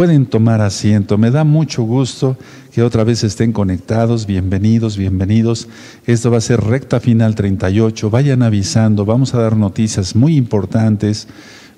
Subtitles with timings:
[0.00, 1.18] Pueden tomar asiento.
[1.18, 2.38] Me da mucho gusto
[2.72, 4.24] que otra vez estén conectados.
[4.24, 5.68] Bienvenidos, bienvenidos.
[6.06, 8.08] Esto va a ser recta final 38.
[8.08, 9.04] Vayan avisando.
[9.04, 11.28] Vamos a dar noticias muy importantes.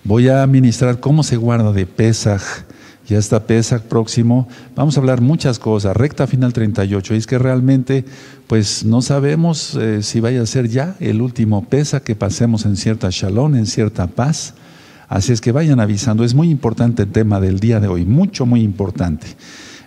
[0.05, 2.43] Voy a ministrar cómo se guarda de Pesaj.
[3.09, 4.47] Ya está Pesaj próximo.
[4.77, 5.97] Vamos a hablar muchas cosas.
[5.97, 7.15] Recta final 38.
[7.15, 8.05] Y es que realmente,
[8.47, 12.77] pues no sabemos eh, si vaya a ser ya el último Pesaj que pasemos en
[12.77, 14.55] cierta shalom, en cierta paz.
[15.13, 16.25] Así es que vayan avisando.
[16.25, 19.27] Es muy importante el tema del día de hoy, mucho, muy importante.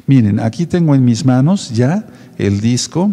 [0.06, 2.06] Miren, aquí tengo en mis manos ya
[2.38, 3.12] el disco.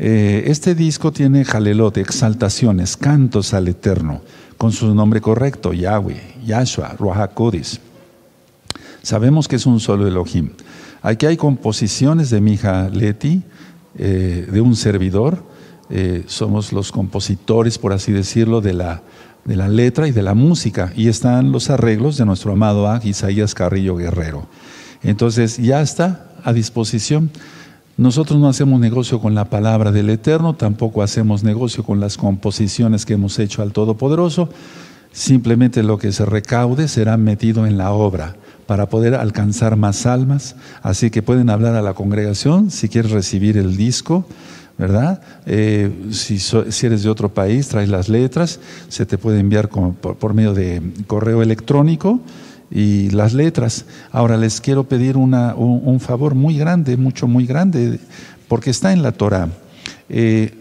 [0.00, 4.20] Eh, este disco tiene jalelot, exaltaciones, cantos al Eterno,
[4.58, 7.30] con su nombre correcto, Yahweh, Yahshua, Ruach
[9.02, 10.50] Sabemos que es un solo Elohim.
[11.02, 12.58] Aquí hay composiciones de mi
[12.90, 13.44] Leti,
[13.96, 15.40] eh, de un servidor.
[15.88, 19.02] Eh, somos los compositores, por así decirlo, de la
[19.44, 23.04] de la letra y de la música, y están los arreglos de nuestro amado Ag
[23.06, 24.46] Isaías Carrillo Guerrero.
[25.02, 27.30] Entonces ya está a disposición.
[27.96, 33.06] Nosotros no hacemos negocio con la palabra del Eterno, tampoco hacemos negocio con las composiciones
[33.06, 34.48] que hemos hecho al Todopoderoso,
[35.12, 38.34] simplemente lo que se recaude será metido en la obra
[38.66, 43.58] para poder alcanzar más almas, así que pueden hablar a la congregación si quieres recibir
[43.58, 44.26] el disco
[44.76, 45.20] ¿verdad?
[45.46, 46.38] Eh, si,
[46.86, 51.42] eres de otro país, traes las letras, se te puede enviar por, medio de correo
[51.42, 52.20] electrónico
[52.70, 53.84] y las letras.
[54.10, 58.00] Ahora les quiero pedir un, favor muy grande, mucho, muy grande,
[58.48, 59.48] porque está en la Torah.
[60.08, 60.52] Eh,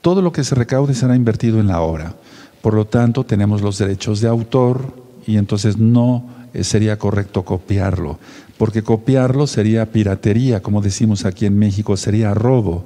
[0.00, 2.14] todo lo que se recaude será invertido en la obra.
[2.62, 4.92] Por lo tanto, tenemos los derechos de autor
[5.26, 8.18] y entonces no eh, sería correcto copiarlo,
[8.58, 12.84] porque copiarlo sería piratería, como decimos aquí en México, sería robo.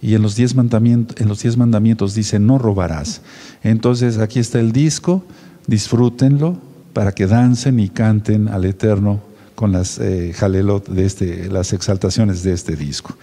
[0.00, 3.22] Y en los, diez mandamientos, en los diez mandamientos dice, no robarás.
[3.62, 5.24] Entonces aquí está el disco,
[5.66, 6.58] disfrútenlo
[6.92, 9.20] para que dancen y canten al Eterno
[9.54, 13.16] con las eh, jalelot de este, las exaltaciones de este disco.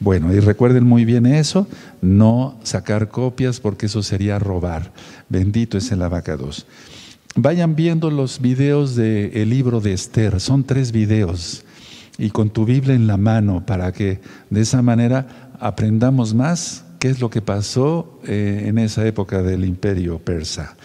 [0.00, 1.68] Bueno, y recuerden muy bien eso,
[2.02, 4.92] no sacar copias porque eso sería robar.
[5.28, 6.66] Bendito es el abacados.
[7.36, 11.64] Vayan viendo los videos del libro de Esther, son tres videos,
[12.18, 14.20] y con tu Biblia en la mano para que
[14.50, 19.64] de esa manera aprendamos más qué es lo que pasó eh, en esa época del
[19.64, 20.76] imperio persa.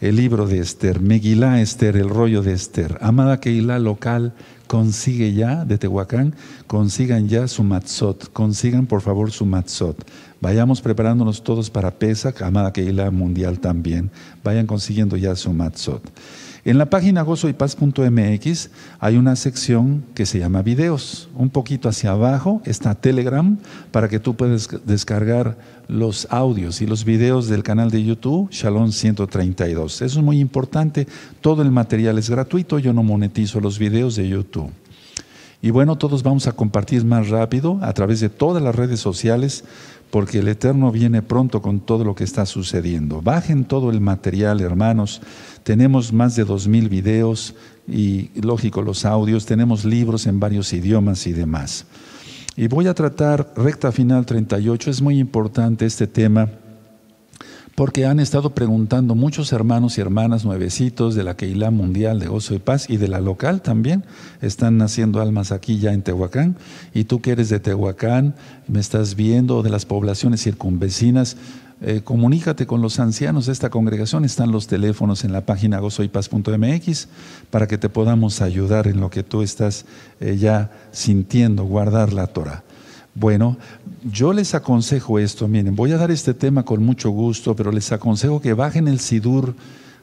[0.00, 2.98] El libro de Esther, Megilá Esther, el rollo de Esther.
[3.00, 4.34] Amada Keilah local,
[4.66, 6.34] consigue ya, de Tehuacán,
[6.66, 9.96] consigan ya su matzot, consigan por favor su matzot.
[10.40, 14.10] Vayamos preparándonos todos para Pesach, amada Keilah mundial también.
[14.42, 16.02] Vayan consiguiendo ya su matzot.
[16.66, 21.28] En la página gozoypaz.mx hay una sección que se llama videos.
[21.34, 23.58] Un poquito hacia abajo está Telegram
[23.90, 25.58] para que tú puedas descargar
[25.88, 30.00] los audios y los videos del canal de YouTube Shalom 132.
[30.00, 31.06] Eso es muy importante.
[31.42, 32.78] Todo el material es gratuito.
[32.78, 34.70] Yo no monetizo los videos de YouTube.
[35.60, 39.64] Y bueno, todos vamos a compartir más rápido a través de todas las redes sociales
[40.14, 43.20] porque el Eterno viene pronto con todo lo que está sucediendo.
[43.20, 45.20] Bajen todo el material, hermanos.
[45.64, 47.54] Tenemos más de dos mil videos
[47.88, 49.46] y, lógico, los audios.
[49.46, 51.86] Tenemos libros en varios idiomas y demás.
[52.54, 56.48] Y voy a tratar, recta final 38, es muy importante este tema
[57.74, 62.54] porque han estado preguntando muchos hermanos y hermanas nuevecitos de la Keilah Mundial de Gozo
[62.54, 64.04] y Paz y de la local también.
[64.40, 66.56] Están naciendo almas aquí ya en Tehuacán.
[66.92, 68.36] Y tú que eres de Tehuacán,
[68.68, 71.36] me estás viendo, de las poblaciones circunvecinas,
[71.80, 74.24] eh, comunícate con los ancianos de esta congregación.
[74.24, 77.08] Están los teléfonos en la página gozoypaz.mx
[77.50, 79.84] para que te podamos ayudar en lo que tú estás
[80.20, 82.62] eh, ya sintiendo, guardar la Torah.
[83.14, 83.56] Bueno,
[84.10, 87.92] yo les aconsejo esto, miren, voy a dar este tema con mucho gusto, pero les
[87.92, 89.54] aconsejo que bajen el Sidur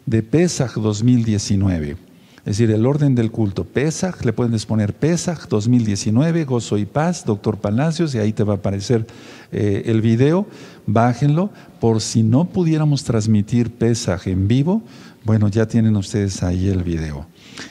[0.05, 2.10] de Pesach 2019.
[2.45, 3.65] Es decir, el orden del culto.
[3.65, 8.53] Pesach, le pueden poner Pesach 2019, Gozo y Paz, Doctor Palacios, y ahí te va
[8.53, 9.05] a aparecer
[9.51, 10.47] eh, el video.
[10.87, 14.81] Bájenlo, por si no pudiéramos transmitir Pesach en vivo,
[15.23, 17.27] bueno, ya tienen ustedes ahí el video.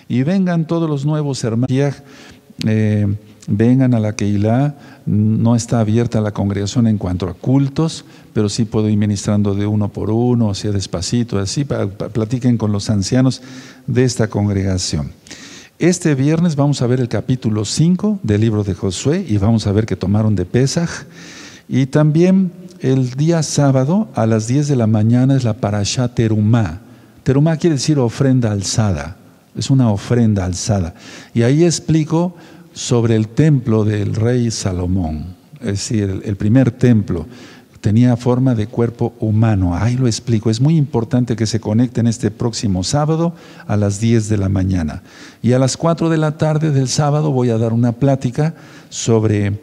[0.08, 1.70] Y vengan todos los nuevos hermanos.
[2.66, 3.06] Eh,
[3.50, 4.74] vengan a la Keilah,
[5.06, 9.66] no está abierta la congregación en cuanto a cultos, pero sí puedo ir ministrando de
[9.66, 13.42] uno por uno, así despacito, así, para, platiquen con los ancianos
[13.86, 15.10] de esta congregación.
[15.80, 19.72] Este viernes vamos a ver el capítulo 5 del libro de Josué y vamos a
[19.72, 20.90] ver que tomaron de Pesaj.
[21.68, 26.80] Y también el día sábado a las 10 de la mañana es la Parashá Terumá.
[27.24, 29.16] Terumá quiere decir ofrenda alzada,
[29.56, 30.94] es una ofrenda alzada.
[31.34, 32.36] Y ahí explico
[32.72, 37.26] sobre el templo del rey Salomón, es decir, el, primer templo.
[37.80, 39.74] tenía forma de cuerpo humano.
[39.74, 40.50] Ahí lo explico.
[40.50, 43.34] Es muy importante que se conecten este próximo sábado
[43.66, 45.02] a las 10 de la mañana.
[45.42, 48.54] Y a las 4 de la tarde del sábado voy a dar una plática
[48.90, 49.60] sobre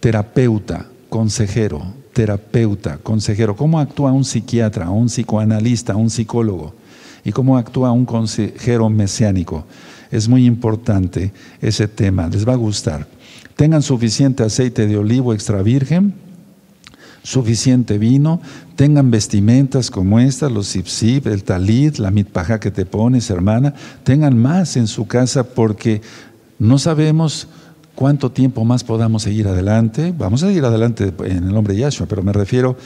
[0.00, 3.54] terapeuta, consejero, terapeuta, consejero.
[3.54, 6.74] ¿Cómo actúa un psiquiatra, un psicoanalista, un psicólogo?
[7.24, 9.64] ¿Y cómo actúa un consejero mesiánico?
[10.10, 12.28] Es muy importante ese tema.
[12.28, 13.06] Les va a gustar.
[13.56, 16.14] Tengan suficiente aceite de olivo extra virgen
[17.22, 18.40] suficiente vino,
[18.76, 23.74] tengan vestimentas como estas, los zip el talit, la mitpaja que te pones, hermana,
[24.04, 26.00] tengan más en su casa porque
[26.58, 27.48] no sabemos
[27.94, 30.14] cuánto tiempo más podamos seguir adelante.
[30.16, 32.76] Vamos a seguir adelante en el nombre de Yahshua, pero me refiero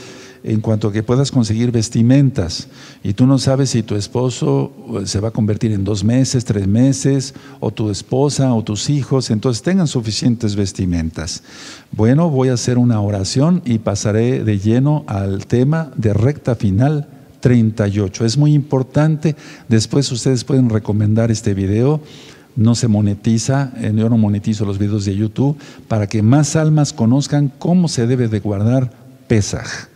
[0.45, 2.69] en cuanto a que puedas conseguir vestimentas
[3.03, 6.45] y tú no sabes si tu esposo eh, se va a convertir en dos meses,
[6.45, 11.43] tres meses, o tu esposa o tus hijos, entonces tengan suficientes vestimentas.
[11.93, 17.09] Bueno, voy a hacer una oración y pasaré de lleno al tema de recta final
[17.41, 18.27] 38.
[18.27, 19.37] Es muy importante,
[19.71, 22.03] después ustedes pueden recomendar este video
[22.57, 25.57] no se monetiza, eh, yo no monetizo los videos de YouTube,
[25.89, 28.93] para que más almas conozcan cómo se debe de guardar
[29.27, 29.94] Pesaj.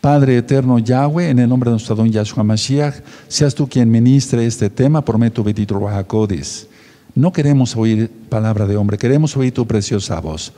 [0.00, 4.46] Padre eterno Yahweh, en el nombre de nuestro don Yahshua Mashiach, seas tú quien ministre
[4.46, 6.68] este tema medio de Rahakodis.
[7.14, 10.54] No queremos oír palabra de hombre, queremos oír tu preciosa voz.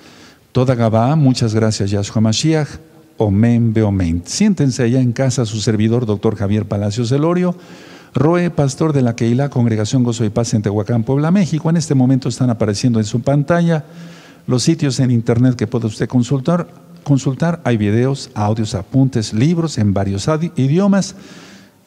[0.53, 2.69] Toda Gabá, muchas gracias Yahshua Mashiach.
[3.17, 4.23] Omen Beomen.
[4.25, 7.57] Siéntense allá en casa su servidor, doctor Javier Palacios Elorio,
[8.15, 11.69] Roe, pastor de la Keilah, Congregación Gozo y Paz en Tehuacán, Puebla, México.
[11.69, 13.85] En este momento están apareciendo en su pantalla
[14.47, 16.69] los sitios en internet que puede usted consultar
[17.03, 17.61] consultar.
[17.65, 21.15] Hay videos, audios, apuntes, libros en varios idiomas.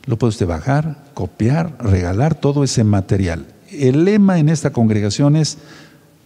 [0.05, 3.45] Lo puede usted bajar, copiar, regalar todo ese material.
[3.71, 5.57] El lema en esta congregación es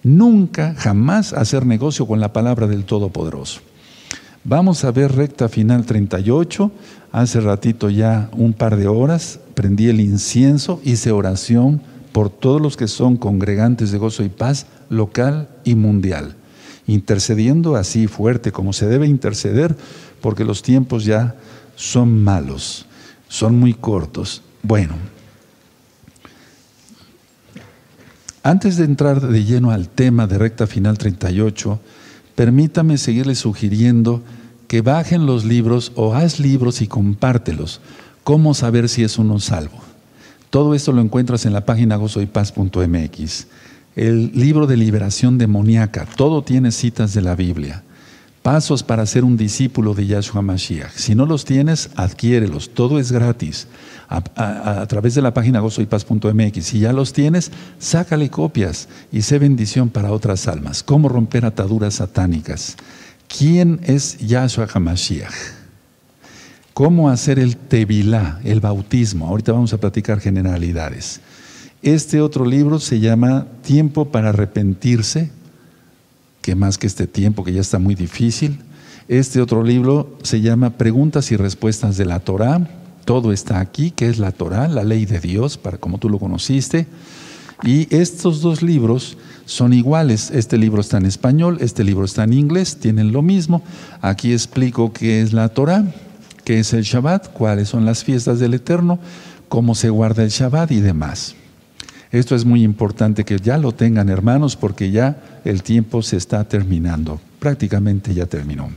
[0.04, 3.62] nunca, jamás hacer negocio con la palabra del Todopoderoso.
[4.44, 6.72] Vamos a ver recta final 38.
[7.12, 11.82] Hace ratito ya un par de horas prendí el incienso, hice oración
[12.12, 16.36] por todos los que son congregantes de gozo y paz local y mundial
[16.90, 19.76] intercediendo así fuerte como se debe interceder,
[20.22, 21.36] porque los tiempos ya
[21.76, 22.86] son malos,
[23.28, 24.42] son muy cortos.
[24.64, 24.96] Bueno,
[28.44, 31.80] antes de entrar de lleno al tema de recta final 38,
[32.36, 34.24] permítame seguirle sugiriendo
[34.68, 37.82] que bajen los libros o haz libros y compártelos.
[38.24, 39.80] ¿Cómo saber si es uno salvo?
[40.50, 43.48] Todo esto lo encuentras en la página gozoypaz.mx
[44.00, 47.84] el libro de liberación demoníaca, todo tiene citas de la Biblia.
[48.42, 50.94] Pasos para ser un discípulo de Yahshua Mashiach.
[50.96, 53.68] Si no los tienes, adquiérelos, todo es gratis.
[54.08, 56.66] A, través de la página gozoypaz.mx.
[56.66, 60.82] Si ya los tienes, sácale copias y sé bendición para otras almas.
[60.82, 62.78] ¿Cómo romper ataduras satánicas?
[63.28, 65.34] ¿Quién es Yahshua HaMashiach?
[66.74, 69.28] ¿Cómo hacer el tevilá, el bautismo?
[69.28, 71.20] Ahorita vamos a platicar generalidades.
[71.82, 75.32] Este otro libro se llama Tiempo para arrepentirse,
[76.42, 78.60] que más que este tiempo que ya está muy difícil.
[79.08, 82.70] Este otro libro se llama Preguntas y Respuestas de la Torá.
[83.06, 86.20] Todo está aquí, que es la Torá, la ley de Dios, para como tú lo
[86.20, 86.86] conociste.
[87.64, 90.32] Y estos dos libros son iguales.
[90.32, 93.64] Este libro está en español, este libro está en inglés, tienen lo mismo.
[94.02, 95.86] Aquí explico qué es la Torá,
[96.44, 99.00] qué es el Shabbat, cuáles son las fiestas del Eterno,
[99.48, 101.36] cómo se guarda el Shabbat y demás.
[102.12, 106.44] Esto es muy importante que ya lo tengan hermanos porque ya el tiempo se está
[106.44, 108.70] terminando, prácticamente ya terminó.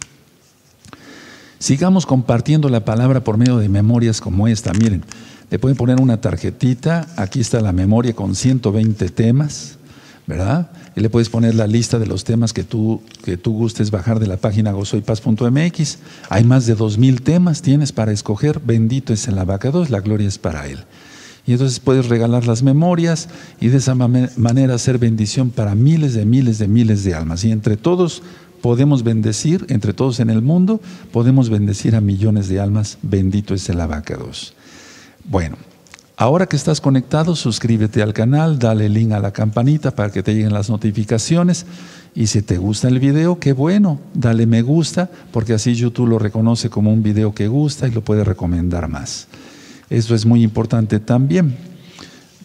[1.58, 4.72] Sigamos compartiendo la palabra por medio de memorias como esta.
[4.72, 5.04] Miren,
[5.50, 9.78] le pueden poner una tarjetita, aquí está la memoria con 120 temas,
[10.26, 10.70] ¿verdad?
[10.94, 14.18] Y le puedes poner la lista de los temas que tú, que tú gustes bajar
[14.18, 15.98] de la página gozoypaz.mx.
[16.28, 18.60] Hay más de 2.000 temas, tienes para escoger.
[18.60, 20.84] Bendito es el abacado, la gloria es para él.
[21.46, 23.28] Y entonces puedes regalar las memorias
[23.60, 27.44] y de esa manera hacer bendición para miles de miles de miles de almas.
[27.44, 28.22] Y entre todos
[28.60, 30.80] podemos bendecir, entre todos en el mundo,
[31.12, 32.98] podemos bendecir a millones de almas.
[33.02, 34.54] Bendito es el abacados.
[35.24, 35.56] Bueno,
[36.16, 40.34] ahora que estás conectado, suscríbete al canal, dale link a la campanita para que te
[40.34, 41.66] lleguen las notificaciones.
[42.14, 46.18] Y si te gusta el video, qué bueno, dale me gusta, porque así YouTube lo
[46.20, 49.26] reconoce como un video que gusta y lo puede recomendar más.
[49.92, 51.54] Eso es muy importante también.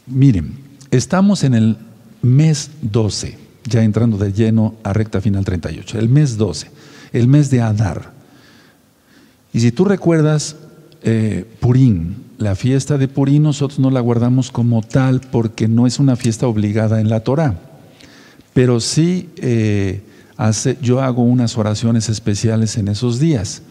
[0.05, 0.57] Miren,
[0.91, 1.77] estamos en el
[2.21, 6.69] mes 12, ya entrando de lleno a recta final 38, el mes 12,
[7.13, 8.11] el mes de Adar.
[9.53, 10.57] Y si tú recuerdas,
[11.03, 15.99] eh, Purín, la fiesta de Purín nosotros no la guardamos como tal porque no es
[15.99, 17.57] una fiesta obligada en la Torah,
[18.53, 20.01] pero sí eh,
[20.35, 23.61] hace, yo hago unas oraciones especiales en esos días.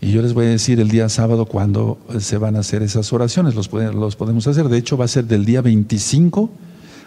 [0.00, 3.12] Y yo les voy a decir el día sábado cuándo se van a hacer esas
[3.12, 4.68] oraciones, los, los podemos hacer.
[4.68, 6.50] De hecho, va a ser del día 25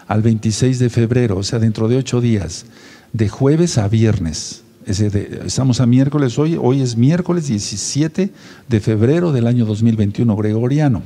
[0.08, 2.66] al 26 de febrero, o sea, dentro de ocho días,
[3.12, 4.62] de jueves a viernes.
[4.86, 8.30] estamos a miércoles hoy, hoy es miércoles 17
[8.68, 11.02] de febrero del año 2021 gregoriano.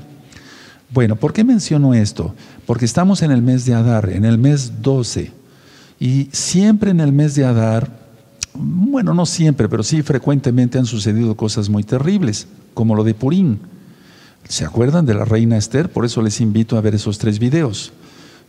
[0.91, 2.35] Bueno, ¿por qué menciono esto?
[2.67, 5.33] Porque estamos en el mes de Adar, en el mes 12,
[6.01, 8.04] y siempre en el mes de Adar,
[8.55, 13.61] bueno, no siempre, pero sí frecuentemente han sucedido cosas muy terribles, como lo de Purín.
[14.49, 15.91] ¿Se acuerdan de la reina Esther?
[15.91, 17.93] Por eso les invito a ver esos tres videos.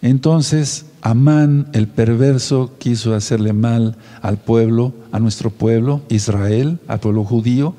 [0.01, 7.23] Entonces, Amán, el perverso, quiso hacerle mal al pueblo, a nuestro pueblo, Israel, al pueblo
[7.23, 7.75] judío,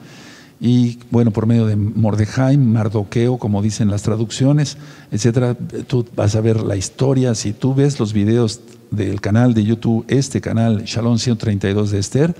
[0.58, 4.78] y bueno, por medio de Mordejai, Mardoqueo, como dicen las traducciones,
[5.10, 5.54] etcétera,
[5.86, 7.34] tú vas a ver la historia.
[7.34, 12.34] Si tú ves los videos del canal de YouTube, este canal, Shalom 132 de Esther,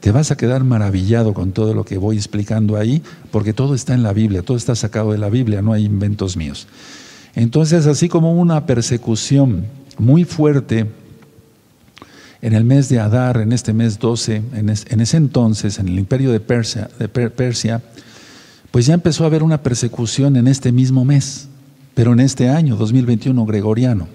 [0.00, 3.94] te vas a quedar maravillado con todo lo que voy explicando ahí, porque todo está
[3.94, 6.66] en la Biblia, todo está sacado de la Biblia, no hay inventos míos.
[7.34, 9.66] Entonces, así como una persecución
[9.98, 10.86] muy fuerte
[12.40, 16.32] en el mes de Adar, en este mes 12, en, ese entonces, en el imperio
[16.32, 17.80] de Persia, de Persia,
[18.72, 21.46] pues ya empezó a haber una persecución en este mismo mes,
[21.94, 24.08] pero en este año, 2021 gregoriano.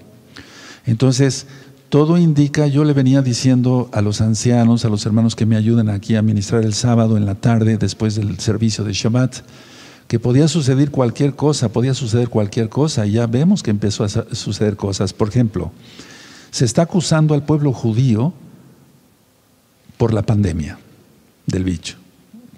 [0.84, 1.46] Entonces,
[1.88, 5.88] todo indica, yo le venía diciendo a los ancianos, a los hermanos que me ayudan
[5.88, 9.36] aquí a ministrar el sábado en la tarde, después del servicio de Shabbat,
[10.06, 14.08] que podía suceder cualquier cosa, podía suceder cualquier cosa, y ya vemos que empezó a
[14.08, 15.12] suceder cosas.
[15.12, 15.72] Por ejemplo,
[16.50, 18.32] se está acusando al pueblo judío
[19.96, 20.78] por la pandemia
[21.46, 21.96] del bicho,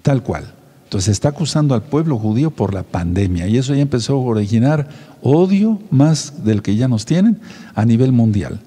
[0.01, 0.53] tal cual.
[0.83, 4.17] Entonces se está acusando al pueblo judío por la pandemia y eso ya empezó a
[4.17, 4.89] originar
[5.21, 7.39] odio más del que ya nos tienen
[7.75, 8.59] a nivel mundial,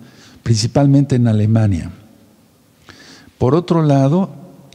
[0.44, 1.90] principalmente en Alemania.
[3.38, 4.30] Por otro lado,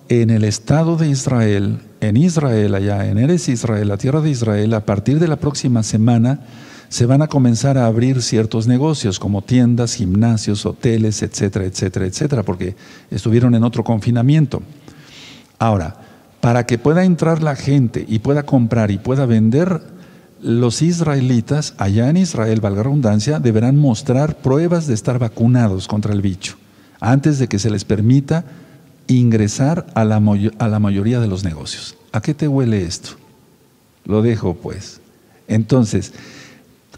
[0.10, 4.74] en el Estado de Israel, en Israel, allá en Eres Israel, la tierra de Israel,
[4.74, 6.42] a partir de la próxima semana,
[6.90, 12.44] se van a comenzar a abrir ciertos negocios como tiendas, gimnasios, hoteles, etcétera, etcétera, etcétera,
[12.44, 12.76] porque
[13.12, 14.64] estuvieron en otro confinamiento.
[15.60, 15.98] Ahora,
[16.42, 19.82] para que pueda entrar la gente y pueda comprar y pueda vender,
[20.41, 26.22] los israelitas allá en Israel, valga redundancia, deberán mostrar pruebas de estar vacunados contra el
[26.22, 26.58] bicho
[27.00, 28.46] antes de que se les permita
[29.08, 31.96] ingresar a la, mayoría de los negocios.
[32.12, 33.12] ¿A qué te huele esto?
[34.05, 35.00] Lo dejo pues.
[35.48, 36.13] Entonces,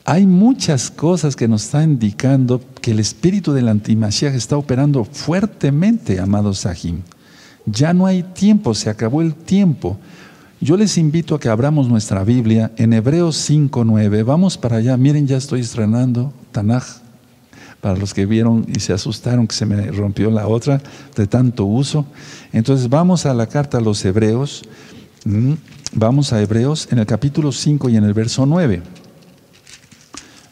[0.03, 6.19] hay muchas cosas que nos están indicando que el espíritu del antimashiach está operando fuertemente,
[6.19, 7.01] amados Sahim.
[7.65, 9.98] Ya no hay tiempo, se acabó el tiempo.
[10.63, 14.24] Yo les invito a que abramos nuestra Biblia en Hebreos 5.9.
[14.24, 14.96] Vamos para allá.
[14.96, 16.84] Miren, ya estoy estrenando Tanaj.
[17.82, 20.80] Para los que vieron y se asustaron que se me rompió la otra
[21.15, 22.06] de tanto uso.
[22.53, 24.62] Entonces vamos a la carta a los Hebreos.
[25.25, 25.53] Mm,
[25.94, 28.84] vamos a Hebreos en el capítulo 5 y en el verso 9.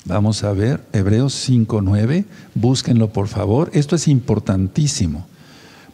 [0.06, 2.26] Vamos a ver Hebreos 5.9,
[2.56, 3.70] búsquenlo por favor.
[3.74, 5.28] Esto es importantísimo,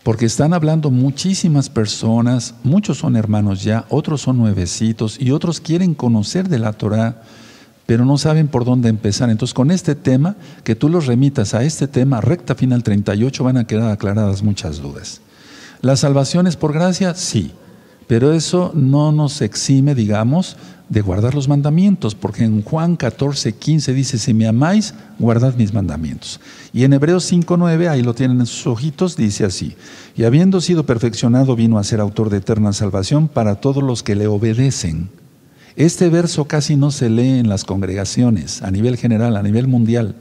[0.05, 5.95] porque están hablando muchísimas personas, muchos son hermanos ya, otros son nuevecitos y otros quieren
[5.95, 7.23] conocer de la Torah,
[7.87, 9.31] pero no saben por dónde empezar.
[9.31, 13.57] Entonces con este tema, que tú los remitas a este tema, recta final 38, van
[13.57, 15.21] a quedar aclaradas muchas dudas.
[15.81, 17.15] ¿La salvación es por gracia?
[17.15, 17.53] Sí,
[18.05, 20.55] pero eso no nos exime, digamos,
[20.89, 25.73] de guardar los mandamientos, porque en Juan 14, 15 dice, si me amáis, guardad mis
[25.73, 26.39] mandamientos.
[26.73, 29.75] Y en Hebreos 5, 9, ahí lo tienen en sus ojitos, dice así,
[30.15, 34.15] y habiendo sido perfeccionado vino a ser autor de eterna salvación para todos los que
[34.15, 35.09] le obedecen.
[35.75, 40.15] Este verso casi no se lee en las congregaciones, a nivel general, a nivel mundial,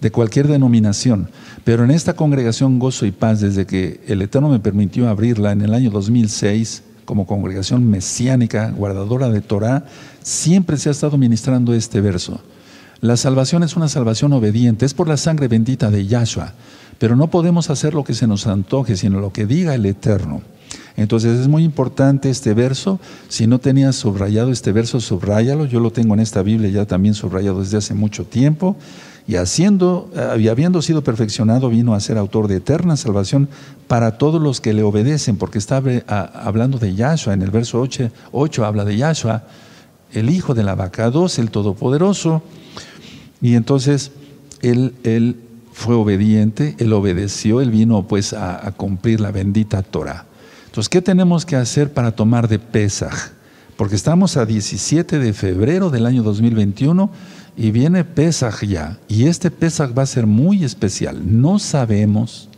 [0.00, 1.28] de cualquier denominación,
[1.64, 5.62] pero en esta congregación Gozo y Paz, desde que el Eterno me permitió abrirla en
[5.62, 9.86] el año 2006, como congregación mesiánica, guardadora de Torah,
[10.22, 12.42] siempre se ha estado ministrando este verso.
[13.00, 16.52] La salvación es una salvación obediente, es por la sangre bendita de Yahshua,
[16.98, 20.42] pero no podemos hacer lo que se nos antoje, sino lo que diga el Eterno.
[20.98, 23.00] Entonces es muy importante este verso.
[23.28, 25.64] Si no tenías subrayado este verso, subráyalo.
[25.64, 28.76] Yo lo tengo en esta Biblia ya también subrayado desde hace mucho tiempo
[29.28, 33.50] y haciendo eh, habiendo sido perfeccionado vino a ser autor de eterna salvación
[33.86, 37.86] para todos los que le obedecen, porque está hablando de Yahshua, en el verso
[38.32, 39.44] 8, habla de Yahshua,
[40.14, 42.42] el hijo de la vaca 2, el todopoderoso,
[43.42, 44.12] y entonces
[44.62, 45.36] él, él
[45.72, 50.24] fue obediente, él obedeció, él vino pues a, a cumplir la bendita Torah.
[50.66, 53.32] Entonces, ¿qué tenemos que hacer para tomar de Pesaj?
[53.76, 57.10] Porque estamos a 17 de febrero del año 2021
[57.58, 61.20] y viene Pesaj ya, y este Pesaj va a ser muy especial.
[61.24, 62.48] No sabemos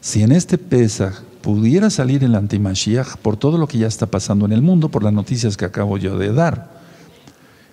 [0.00, 4.46] si en este Pesaj pudiera salir el antimashiach por todo lo que ya está pasando
[4.46, 6.78] en el mundo, por las noticias que acabo yo de dar.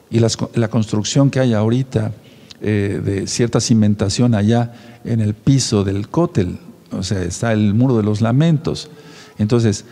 [0.10, 2.13] Y la construcción que hay ahorita
[2.62, 6.57] eh, de cierta cimentación allá en el piso del cótel,
[6.91, 8.89] o sea, está el muro de los lamentos.
[9.38, 9.86] Entonces,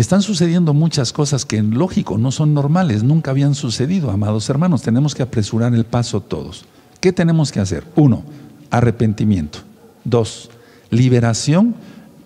[0.00, 4.82] están sucediendo muchas cosas que, lógico, no son normales, nunca habían sucedido, amados hermanos.
[4.82, 6.64] Tenemos que apresurar el paso todos.
[7.00, 7.84] ¿Qué tenemos que hacer?
[7.96, 8.22] Uno,
[8.70, 9.60] arrepentimiento.
[10.04, 10.50] Dos,
[10.90, 11.74] liberación,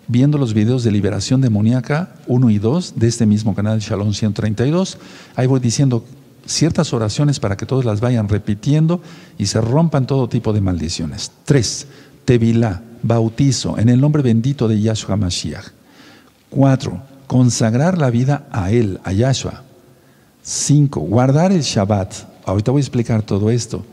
[0.09, 4.99] viendo los videos de liberación demoníaca 1 y 2 de este mismo canal Shalom 132.
[5.37, 6.05] Ahí voy diciendo
[6.45, 9.00] ciertas oraciones para que todos las vayan repitiendo
[9.38, 11.31] y se rompan todo tipo de maldiciones.
[11.45, 11.87] Tres,
[12.25, 15.69] tevilá, bautizo en el nombre bendito de Yahshua Mashiach.
[16.50, 17.00] Cuatro,
[17.32, 19.62] consagrar la vida a Él, a Yahshua.
[20.42, 22.12] Cinco, guardar el Shabbat.
[22.44, 23.86] Ahorita voy a explicar todo esto.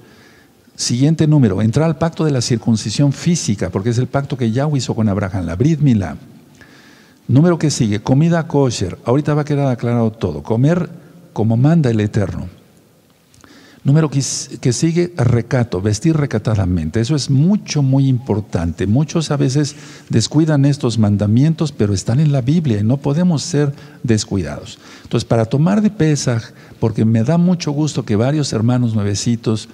[0.75, 4.79] Siguiente número, entrar al pacto de la circuncisión física, porque es el pacto que Yahweh
[4.79, 5.79] hizo con Abraham, la Brit.
[7.29, 8.97] Número que sigue, comida kosher.
[9.05, 10.43] Ahorita va a quedar aclarado todo.
[10.43, 10.89] Comer
[11.31, 12.58] como manda el Eterno.
[13.83, 16.99] Número que, sigue, recato, vestir recatadamente.
[16.99, 18.87] Eso es mucho, muy importante.
[18.87, 19.75] Muchos a veces
[20.09, 24.79] descuidan estos mandamientos, pero están en la Biblia y no podemos ser descuidados.
[25.03, 26.43] Entonces, para tomar de Pesaj,
[26.79, 29.69] porque me da mucho gusto que varios hermanos nuevecitos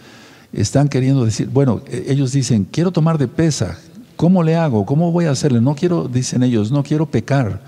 [0.53, 3.77] están queriendo decir, bueno, e, ellos dicen, quiero tomar de pesa,
[4.15, 4.85] ¿cómo le hago?
[4.85, 5.61] ¿Cómo voy a hacerle?
[5.61, 7.61] No quiero, dicen ellos, no quiero pecar.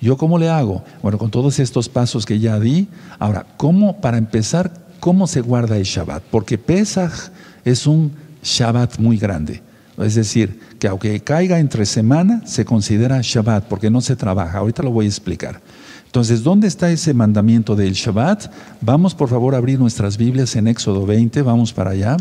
[0.00, 0.84] ¿Yo cómo le hago?
[1.02, 2.86] Bueno, con todos estos pasos que ya di.
[3.18, 6.22] Ahora, ¿cómo, para empezar, cómo se guarda el Shabbat?
[6.30, 7.30] Porque Pesach
[7.64, 8.12] es un
[8.42, 9.62] Shabbat muy grande.
[9.98, 14.58] Es decir, que aunque caiga entre semana, se considera Shabbat porque no se trabaja.
[14.58, 15.60] Ahorita lo voy a explicar.
[16.06, 18.50] Entonces, ¿dónde está ese mandamiento del Shabbat?
[18.80, 22.16] Vamos por favor a abrir nuestras Biblias en Éxodo 20, vamos para allá,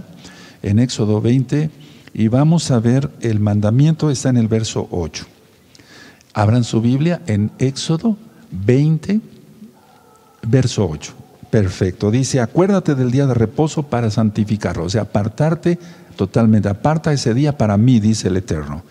[0.62, 1.70] en Éxodo 20,
[2.14, 5.26] y vamos a ver el mandamiento, está en el verso 8.
[6.34, 8.18] Abran su Biblia en Éxodo
[8.52, 9.22] 20,
[10.42, 11.14] verso 8.
[11.50, 12.12] Perfecto.
[12.12, 15.80] Dice, acuérdate del día de reposo para santificarlo, o sea, apartarte
[16.16, 18.84] totalmente, aparta ese día para mí, dice el Eterno.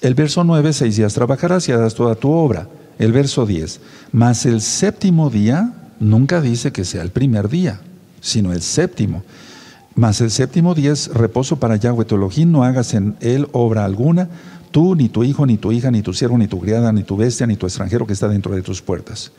[0.00, 2.68] El verso 9, seis días trabajarás y harás toda tu obra
[3.00, 3.80] el verso 10.
[4.12, 7.80] Mas el séptimo día nunca dice que sea el primer día,
[8.20, 9.24] sino el séptimo.
[9.94, 14.28] Mas el séptimo día es reposo para Yahweh tu no hagas en él obra alguna,
[14.70, 17.16] tú, ni tu hijo, ni tu hija, ni tu siervo, ni tu criada, ni tu
[17.16, 19.32] bestia, ni tu extranjero que está dentro de tus puertas.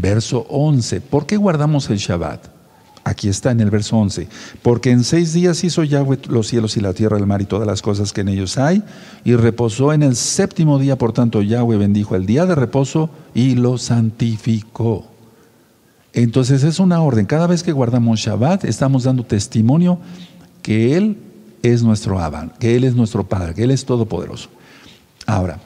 [0.00, 1.00] Verso 11.
[1.00, 2.46] ¿Por qué guardamos el Shabbat?
[3.02, 4.28] Aquí está en el verso 11.
[4.62, 7.66] Porque en seis días hizo Yahweh los cielos y la tierra, el mar y todas
[7.66, 8.84] las cosas que en ellos hay,
[9.24, 10.96] y reposó en el séptimo día.
[10.96, 15.06] Por tanto, Yahweh bendijo el día de reposo y lo santificó.
[16.12, 17.26] Entonces es una orden.
[17.26, 19.98] Cada vez que guardamos Shabbat, estamos dando testimonio
[20.62, 21.16] que Él
[21.64, 24.48] es nuestro Abba, que Él es nuestro Padre, que Él es todopoderoso.
[25.26, 25.58] Ahora,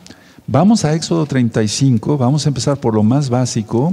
[0.46, 3.92] vamos a Éxodo 35, vamos a empezar por lo más básico.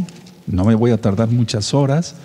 [0.50, 2.16] No me voy a tardar muchas horas.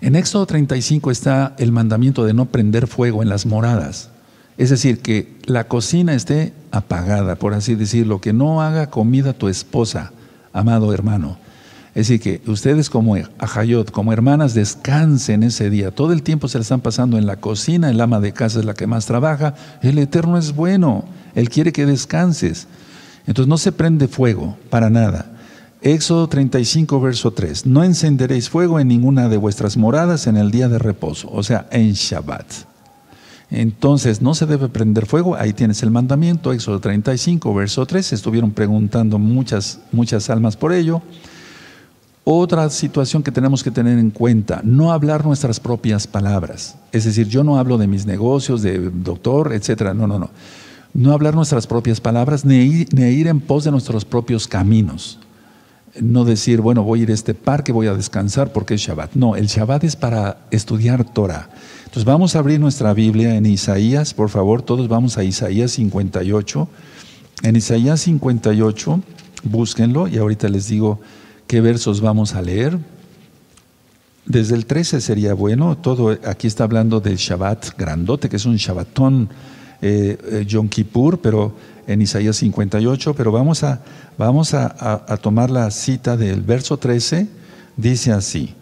[0.00, 4.10] En Éxodo 35 está el mandamiento de no prender fuego en las moradas.
[4.58, 9.48] Es decir, que la cocina esté apagada, por así decirlo, que no haga comida tu
[9.48, 10.12] esposa,
[10.52, 11.38] amado hermano.
[11.94, 15.90] Es decir, que ustedes como ajayot, como hermanas, descansen ese día.
[15.90, 18.66] Todo el tiempo se le están pasando en la cocina, el ama de casa es
[18.66, 19.54] la que más trabaja.
[19.80, 22.66] El Eterno es bueno, Él quiere que descanses.
[23.26, 25.35] Entonces no se prende fuego para nada.
[25.86, 27.64] Éxodo 35, verso 3.
[27.64, 31.68] No encenderéis fuego en ninguna de vuestras moradas en el día de reposo, o sea,
[31.70, 32.44] en Shabbat.
[33.52, 35.36] Entonces, no se debe prender fuego.
[35.36, 38.14] Ahí tienes el mandamiento, Éxodo 35, verso 3.
[38.14, 41.02] Estuvieron preguntando muchas, muchas almas por ello.
[42.24, 46.74] Otra situación que tenemos que tener en cuenta, no hablar nuestras propias palabras.
[46.90, 49.94] Es decir, yo no hablo de mis negocios, de doctor, etcétera.
[49.94, 50.30] No, no, no.
[50.94, 55.20] No hablar nuestras propias palabras, ni ni ir en pos de nuestros propios caminos
[56.00, 59.14] no decir, bueno, voy a ir a este parque, voy a descansar porque es Shabbat.
[59.14, 61.48] No, el Shabbat es para estudiar Torah.
[61.84, 66.68] Entonces vamos a abrir nuestra Biblia en Isaías, por favor, todos vamos a Isaías 58.
[67.42, 69.00] En Isaías 58,
[69.44, 71.00] búsquenlo y ahorita les digo
[71.46, 72.78] qué versos vamos a leer.
[74.26, 78.56] Desde el 13 sería bueno, todo aquí está hablando del Shabbat grandote, que es un
[78.56, 79.28] Shabbatón
[79.80, 81.54] eh, eh, Yom Kippur, pero
[81.86, 83.80] en Isaías 58, pero vamos a,
[84.18, 87.28] vamos a, tomar la cita del verso 13,
[87.76, 88.54] dice así.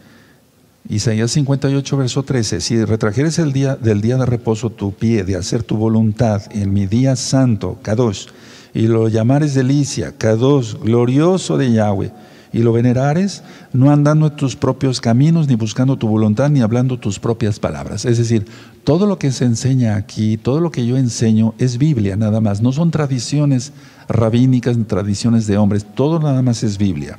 [0.89, 5.37] Isaías 58, verso 13, si retrajeres el día del día de reposo tu pie de
[5.37, 8.27] hacer tu voluntad en mi día santo, Kadosh,
[8.75, 12.13] y lo llamares delicia, Kadosh, glorioso de Yahweh,
[12.55, 17.01] y lo venerares, no andando en tus propios caminos, ni buscando tu voluntad, ni hablando
[17.01, 18.05] tus propias palabras.
[18.05, 18.47] Es decir,
[18.85, 22.63] todo lo que se enseña aquí, todo lo que yo enseño es Biblia nada más,
[22.63, 23.73] no son tradiciones
[24.09, 27.19] rabínicas ni tradiciones de hombres, todo nada más es Biblia.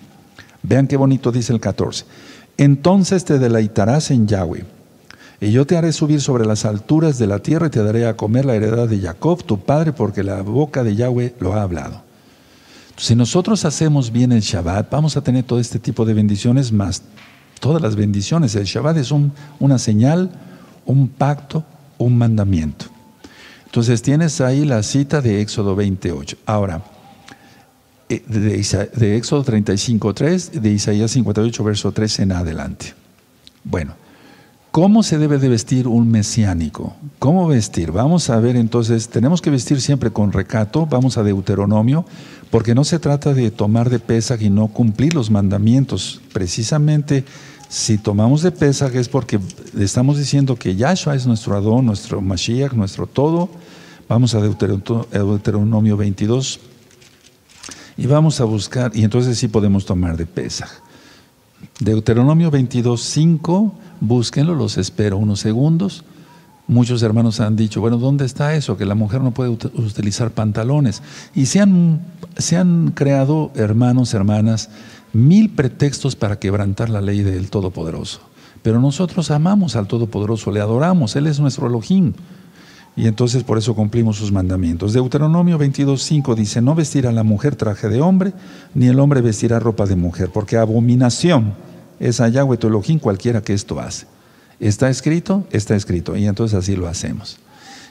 [0.64, 2.06] Vean qué bonito dice el 14.
[2.56, 4.64] Entonces te deleitarás en Yahweh,
[5.42, 8.16] y yo te haré subir sobre las alturas de la tierra y te daré a
[8.16, 12.05] comer la heredad de Jacob, tu padre, porque la boca de Yahweh lo ha hablado.
[12.98, 17.02] Si nosotros hacemos bien el Shabbat, vamos a tener todo este tipo de bendiciones más
[17.60, 18.56] todas las bendiciones.
[18.56, 19.12] El Shabbat es
[19.60, 20.30] una señal,
[20.86, 21.64] un pacto,
[21.98, 22.86] un mandamiento.
[23.66, 26.38] Entonces tienes ahí la cita de Éxodo 28.
[26.46, 26.84] Ahora,
[28.08, 32.94] eh, de, de Éxodo 35, 3, de Isaías 58, verso 3 en adelante.
[33.64, 33.96] Bueno,
[34.76, 36.98] ¿cómo se debe de vestir un mesiánico?
[37.18, 37.94] ¿Cómo vestir?
[37.94, 42.06] Vamos a ver entonces, tenemos que vestir siempre con recato, vamos a Deuteronomio,
[42.52, 46.20] porque no se trata de tomar de Pesaj y no cumplir los mandamientos.
[46.34, 47.24] Precisamente,
[47.70, 49.40] si tomamos de Pesaj es porque
[49.80, 53.48] estamos diciendo que Yahshua es nuestro Adón, nuestro Mashiach, nuestro todo.
[54.10, 56.60] Vamos a Deuteronomio 22,
[57.96, 60.70] y vamos a buscar, y entonces sí podemos tomar de Pesaj.
[61.80, 66.04] Deuteronomio 22, 5, búsquenlo, los espero unos segundos.
[66.68, 68.76] Muchos hermanos han dicho, bueno, ¿dónde está eso?
[68.76, 71.04] Que la mujer no puede utilizar pantalones.
[71.36, 72.02] Y se han,
[72.38, 74.70] se han creado, hermanos, hermanas,
[75.14, 78.22] mil pretextos para quebrantar la ley del Todopoderoso.
[78.64, 82.14] Pero nosotros amamos al Todopoderoso, le adoramos, Él es nuestro Elohim.
[82.98, 84.94] Y entonces por eso cumplimos sus mandamientos.
[84.94, 88.34] Deuteronomio 22.5 dice, no vestirá la mujer traje de hombre,
[88.74, 91.54] ni el hombre vestirá ropa de mujer, porque abominación
[92.00, 94.08] es a Yahweh Elohim cualquiera que esto hace.
[94.60, 95.46] ¿Está escrito?
[95.52, 96.16] Está escrito.
[96.16, 97.38] Y entonces así lo hacemos.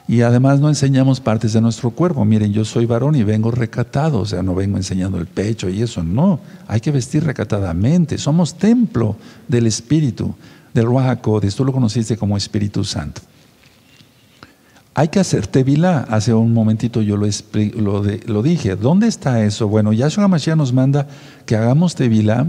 [0.07, 2.23] Y además no enseñamos partes de nuestro cuerpo.
[2.25, 5.81] Miren, yo soy varón y vengo recatado, o sea, no vengo enseñando el pecho y
[5.81, 6.03] eso.
[6.03, 8.17] No, hay que vestir recatadamente.
[8.19, 9.15] Somos templo
[9.47, 10.35] del Espíritu,
[10.73, 13.21] del Ruach Tú lo conociste como Espíritu Santo.
[14.93, 16.05] Hay que hacer tevilá.
[16.09, 17.27] Hace un momentito yo lo,
[17.75, 18.75] lo, lo, dije.
[18.75, 19.67] ¿Dónde está eso?
[19.67, 21.07] Bueno, Yahshua Mashiach nos manda
[21.45, 22.47] que hagamos tevilá.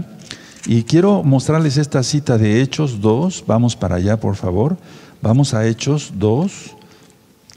[0.69, 3.45] Y quiero mostrarles esta cita de Hechos 2.
[3.47, 4.75] Vamos para allá, por favor.
[5.21, 6.75] Vamos a Hechos 2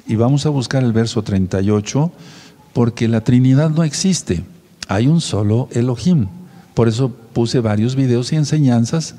[0.07, 2.12] y vamos a buscar el verso 38,
[2.73, 4.44] porque la Trinidad no existe.
[4.87, 6.29] Hay un solo Elohim.
[6.73, 9.16] Por eso puse varios videos y enseñanzas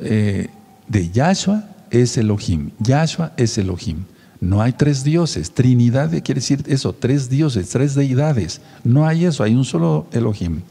[0.00, 0.46] eh,
[0.86, 2.70] de Yahshua es Elohim.
[2.78, 4.04] Yahshua es Elohim.
[4.40, 5.50] No hay tres dioses.
[5.52, 8.60] Trinidad quiere decir eso, tres dioses, tres deidades.
[8.84, 10.62] No hay eso, hay un solo Elohim.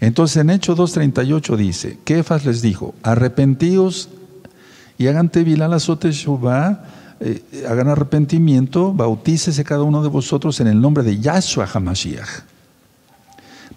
[0.00, 4.08] Entonces en Hechos 2.38 dice, Kefas les dijo, arrepentíos
[4.98, 5.78] y hagan tevilá la
[7.20, 12.28] eh, hagan arrepentimiento, bautícese cada uno de vosotros en el nombre de Yahshua HaMashiach,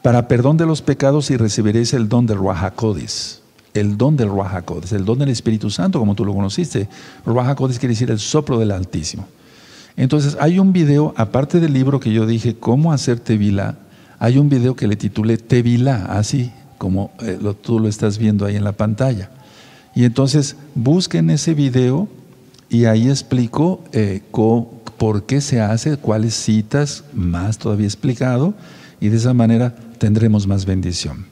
[0.01, 3.39] para perdón de los pecados y recibiréis el don del Ruajacodes
[3.73, 6.87] el don del Ruach el don del Espíritu Santo, como tú lo conociste.
[7.25, 9.27] Ruach quiere decir el soplo del Altísimo.
[9.95, 13.75] Entonces, hay un video, aparte del libro que yo dije, cómo hacer Tevilá,
[14.19, 18.55] hay un video que le titulé Tevilá, así como eh, tú lo estás viendo ahí
[18.55, 19.31] en la pantalla.
[19.95, 22.07] Y entonces, busquen ese video
[22.69, 24.21] y ahí explico eh,
[24.97, 28.53] por qué se hace, cuáles citas, más todavía explicado,
[29.01, 31.25] y de esa manera tendremos más bendición.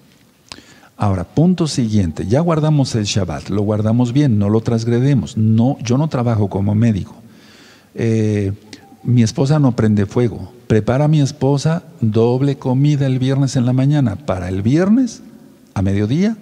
[0.95, 5.37] Ahora, punto siguiente, ya guardamos el Shabbat, lo guardamos bien, no lo transgredemos.
[5.37, 7.15] No, yo no trabajo como médico.
[7.93, 8.51] Eh,
[9.03, 10.56] mi esposa no prende fuego.
[10.67, 14.15] Prepara mi esposa doble comida el viernes en la mañana.
[14.17, 15.21] Para el viernes,
[15.73, 16.37] a mediodía,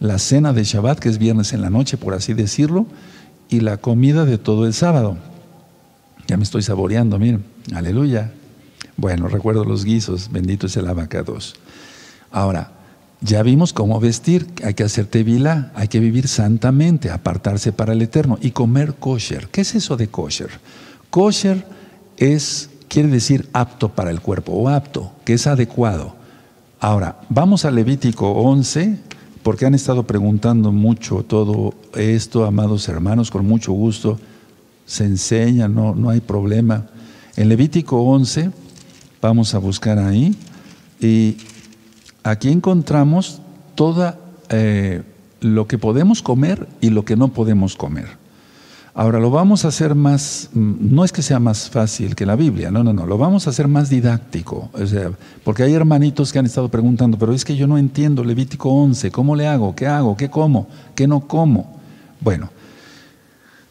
[0.00, 2.86] la cena de Shabbat, que es viernes en la noche, por así decirlo,
[3.48, 5.16] y la comida de todo el sábado.
[6.26, 8.32] Ya me estoy saboreando, miren, aleluya.
[8.96, 11.54] Bueno, recuerdo los guisos, bendito es el abacados.
[12.30, 12.72] Ahora,
[13.20, 18.02] ya vimos cómo vestir, hay que hacer tevila, hay que vivir santamente, apartarse para el
[18.02, 19.48] eterno y comer kosher.
[19.48, 20.50] ¿Qué es eso de kosher?
[21.10, 21.64] Kosher
[22.18, 26.14] es, quiere decir apto para el cuerpo o apto, que es adecuado.
[26.78, 29.00] Ahora, vamos a Levítico 11,
[29.42, 34.20] porque han estado preguntando mucho todo esto, amados hermanos, con mucho gusto.
[34.86, 36.86] Se enseña, no, no hay problema.
[37.34, 38.52] En Levítico 11,
[39.20, 40.36] vamos a buscar ahí,
[41.00, 41.36] y
[42.22, 43.40] aquí encontramos
[43.74, 44.14] todo
[44.50, 45.02] eh,
[45.40, 48.23] lo que podemos comer y lo que no podemos comer.
[48.96, 52.36] Ahora lo vamos a hacer más, mm, no es que sea más fácil que la
[52.36, 55.10] Biblia, no, no, no, lo vamos a hacer más didáctico, o sea,
[55.42, 59.10] porque hay hermanitos que han estado preguntando, pero es que yo no entiendo Levítico 11,
[59.10, 59.74] ¿cómo le hago?
[59.74, 60.16] ¿Qué hago?
[60.16, 60.68] ¿Qué como?
[60.94, 61.80] ¿Qué no como?
[62.20, 62.50] Bueno,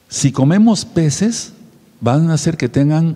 [0.10, 1.54] si comemos peces,
[2.02, 3.16] van a hacer que tengan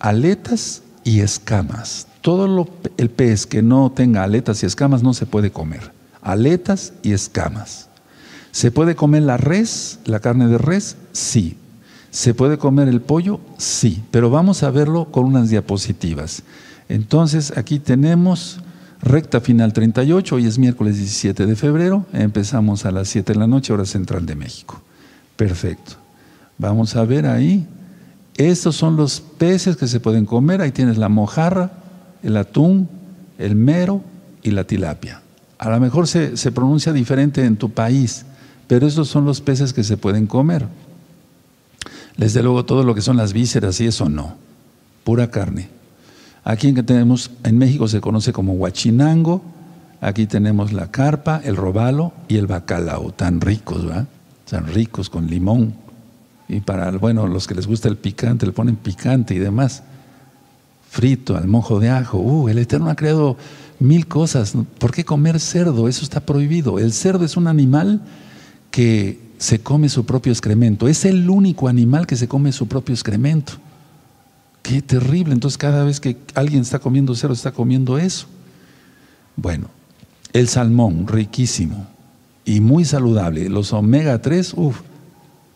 [0.00, 2.06] aletas y escamas.
[2.22, 5.92] Todo el pez que no tenga aletas y escamas no se puede comer.
[6.22, 7.88] aletas y escamas.
[8.52, 10.96] ¿Se puede comer la res, la carne de res?
[11.10, 11.56] Sí.
[12.10, 13.40] ¿Se puede comer el pollo?
[13.58, 14.02] Sí.
[14.10, 16.42] Pero vamos a verlo con unas diapositivas.
[16.88, 18.60] Entonces, aquí tenemos
[19.00, 23.46] recta final 38, hoy es miércoles 17 de febrero, empezamos a las 7 de la
[23.48, 24.80] noche, hora central de México.
[25.36, 25.94] Perfecto.
[26.58, 27.66] Vamos a ver ahí.
[28.36, 30.60] Estos son los peces que se pueden comer.
[30.60, 31.72] Ahí tienes la mojarra,
[32.22, 32.88] el atún,
[33.38, 34.02] el mero
[34.42, 35.22] y la tilapia.
[35.58, 38.24] A lo mejor se, se pronuncia diferente en tu país,
[38.72, 40.66] pero estos son los peces que se pueden comer.
[42.16, 44.36] Desde luego todo lo que son las vísceras y eso no,
[45.04, 45.68] pura carne.
[46.42, 49.42] Aquí en que tenemos, en México se conoce como huachinango,
[50.00, 54.06] aquí tenemos la carpa, el robalo y el bacalao, tan ricos, ¿verdad?
[54.48, 55.74] Tan ricos con limón.
[56.48, 59.82] Y para, bueno, los que les gusta el picante, le ponen picante y demás.
[60.88, 62.16] Frito, al mojo de ajo.
[62.16, 63.36] Uh, el Eterno ha creado
[63.80, 64.54] mil cosas.
[64.78, 65.88] ¿Por qué comer cerdo?
[65.88, 66.78] Eso está prohibido.
[66.78, 68.00] El cerdo es un animal
[68.72, 70.88] que se come su propio excremento.
[70.88, 73.52] Es el único animal que se come su propio excremento.
[74.62, 75.34] Qué terrible.
[75.34, 78.26] Entonces cada vez que alguien está comiendo cerdo, está comiendo eso.
[79.36, 79.68] Bueno,
[80.32, 81.86] el salmón, riquísimo
[82.44, 83.48] y muy saludable.
[83.48, 84.80] Los omega 3, uff,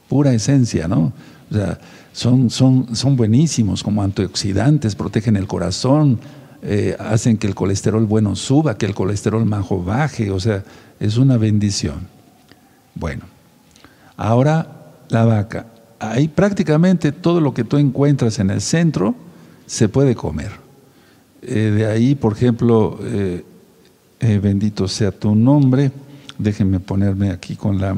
[0.08, 1.12] pura esencia, ¿no?
[1.50, 1.78] O sea,
[2.12, 6.18] son, son, son buenísimos como antioxidantes, protegen el corazón,
[6.62, 10.64] eh, hacen que el colesterol bueno suba, que el colesterol bajo baje, o sea,
[10.98, 12.15] es una bendición.
[12.96, 13.24] Bueno,
[14.16, 14.66] ahora
[15.10, 15.66] la vaca.
[15.98, 19.14] Ahí prácticamente todo lo que tú encuentras en el centro
[19.66, 20.50] se puede comer.
[21.42, 23.44] Eh, de ahí, por ejemplo, eh,
[24.20, 25.92] eh, bendito sea tu nombre,
[26.38, 27.96] déjenme ponerme aquí con la,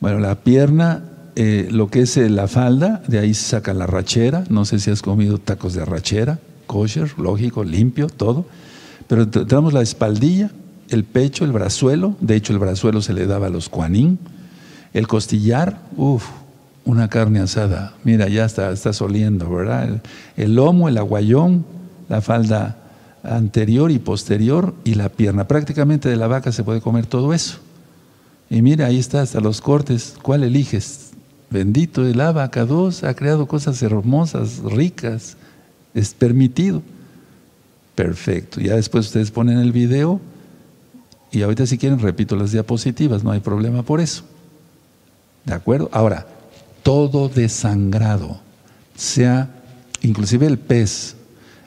[0.00, 4.64] bueno, la pierna, lo que es la falda, de ahí se saca la rachera, no
[4.64, 8.46] sé si has comido tacos de rachera, kosher, lógico, limpio, todo,
[9.08, 10.52] pero tenemos la espaldilla,
[10.88, 14.18] el pecho, el brazuelo, de hecho el brazuelo se le daba a los cuanín,
[14.92, 16.24] el costillar, uff,
[16.84, 17.94] una carne asada.
[18.04, 20.00] Mira, ya está, está oliendo, ¿verdad?
[20.36, 21.64] El, lomo, el aguayón,
[22.08, 22.76] la falda
[23.22, 25.48] anterior y posterior y la pierna.
[25.48, 27.58] Prácticamente de la vaca se puede comer todo eso.
[28.50, 30.14] Y mira, ahí está, hasta los cortes.
[30.22, 31.10] ¿Cuál eliges?
[31.50, 35.36] Bendito de la vaca 2 ha creado cosas hermosas, ricas.
[35.94, 36.82] Es permitido.
[37.94, 38.60] Perfecto.
[38.60, 40.20] Ya después ustedes ponen el video
[41.34, 44.24] y ahorita si quieren repito las diapositivas, no hay problema por eso.
[45.44, 45.88] ¿De acuerdo?
[45.92, 46.26] Ahora,
[46.82, 48.40] todo desangrado,
[48.96, 49.50] sea
[50.02, 51.16] inclusive el pez,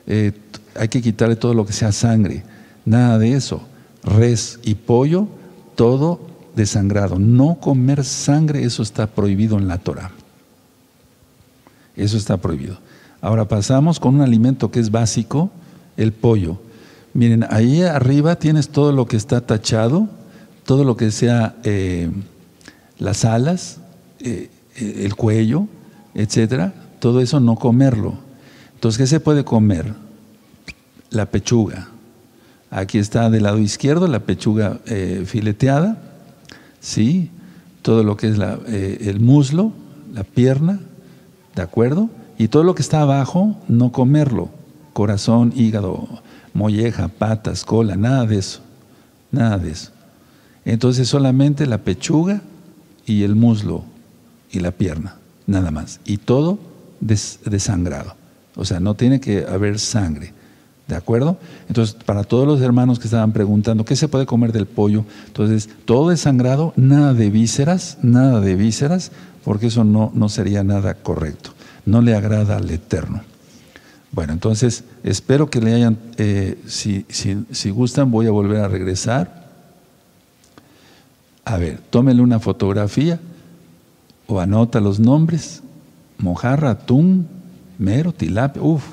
[0.06, 0.32] eh,
[0.74, 2.44] hay que quitarle todo lo que sea sangre,
[2.84, 3.62] nada de eso.
[4.02, 5.28] Res y pollo,
[5.74, 6.20] todo
[6.56, 7.18] desangrado.
[7.18, 10.12] No comer sangre, eso está prohibido en la Torah.
[11.96, 12.78] Eso está prohibido.
[13.20, 15.50] Ahora pasamos con un alimento que es básico,
[15.96, 16.60] el pollo.
[17.14, 20.08] Miren, ahí arriba tienes todo lo que está tachado,
[20.64, 22.10] todo lo que sea eh,
[22.98, 23.80] las alas,
[24.20, 25.66] eh, eh, el cuello,
[26.14, 28.14] etcétera, todo eso no comerlo.
[28.74, 29.94] Entonces, ¿qué se puede comer?
[31.10, 31.88] La pechuga.
[32.70, 34.78] Aquí está del lado izquierdo la pechuga
[35.24, 35.96] fileteada,
[36.80, 37.30] ¿sí?
[37.80, 39.72] Todo lo que es el muslo,
[40.12, 40.80] la pierna,
[41.56, 42.10] ¿de acuerdo?
[42.36, 44.50] Y todo lo que está abajo, no comerlo.
[44.92, 46.06] Corazón, hígado,
[46.54, 48.60] molleja, patas, cola, nada de eso.
[49.30, 49.90] Nada de eso.
[50.64, 52.42] Entonces solamente la pechuga,
[53.08, 53.84] y el muslo
[54.50, 56.00] y la pierna, nada más.
[56.04, 56.58] Y todo
[57.00, 58.14] desangrado.
[58.54, 60.34] O sea, no tiene que haber sangre.
[60.86, 61.36] ¿De acuerdo?
[61.68, 65.04] Entonces, para todos los hermanos que estaban preguntando, ¿qué se puede comer del pollo?
[65.26, 69.12] Entonces, todo desangrado, nada de vísceras, nada de vísceras,
[69.44, 71.50] porque eso no, no sería nada correcto.
[71.84, 73.20] No le agrada al Eterno.
[74.10, 79.38] Bueno, entonces, espero que le hayan, eh, si, si, gustan, voy a volver a regresar
[81.48, 83.18] a ver, tómele una fotografía
[84.26, 85.62] o anota los nombres.
[86.18, 87.26] Mojarra, atún,
[87.78, 88.84] mero, tilapia, uff.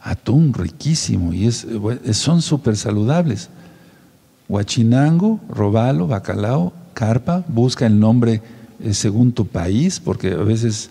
[0.00, 1.66] Atún riquísimo y es,
[2.12, 3.50] son súper saludables.
[4.48, 8.40] Huachinango, robalo, bacalao, carpa, busca el nombre
[8.80, 10.88] eh, según tu país, porque a veces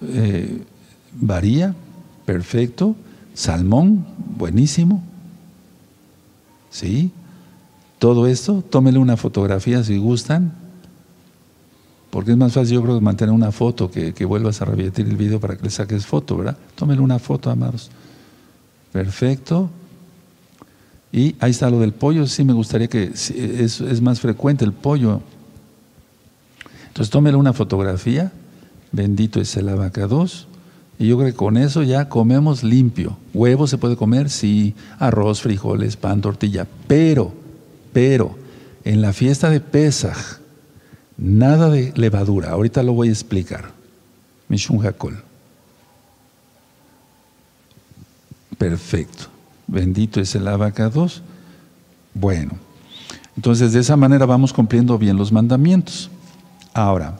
[0.00, 0.62] eh,
[1.12, 1.74] varía,
[2.32, 2.94] perfecto.
[3.34, 5.02] Salmón, buenísimo.
[6.70, 7.10] ¿Sí?
[8.00, 10.54] todo esto, tómele una fotografía si gustan,
[12.08, 15.16] porque es más fácil yo creo que mantener una foto que, vuelvas a repetir el
[15.16, 16.56] video para que le saques foto, ¿verdad?
[16.76, 17.90] Tómele una foto, amados.
[18.90, 19.68] Perfecto.
[21.12, 24.72] Y ahí está lo del pollo, sí me gustaría que es, es más frecuente el
[24.72, 25.20] pollo.
[26.88, 28.32] Entonces tómele una fotografía,
[28.92, 30.48] bendito es el abacados,
[31.00, 33.16] y yo creo que con eso ya comemos limpio.
[33.32, 37.32] Huevo se puede comer, sí, arroz, frijoles, pan, tortilla, pero
[37.94, 38.36] Pero
[38.84, 40.38] en la fiesta de Pesaj,
[41.16, 42.50] nada de levadura.
[42.50, 43.70] Ahorita lo voy a explicar.
[44.48, 45.22] Mishun Hakol.
[48.58, 49.24] Perfecto.
[49.66, 51.22] Bendito es el abacados.
[52.12, 52.52] Bueno,
[53.36, 56.10] entonces de esa manera vamos cumpliendo bien los mandamientos.
[56.74, 57.18] Ahora,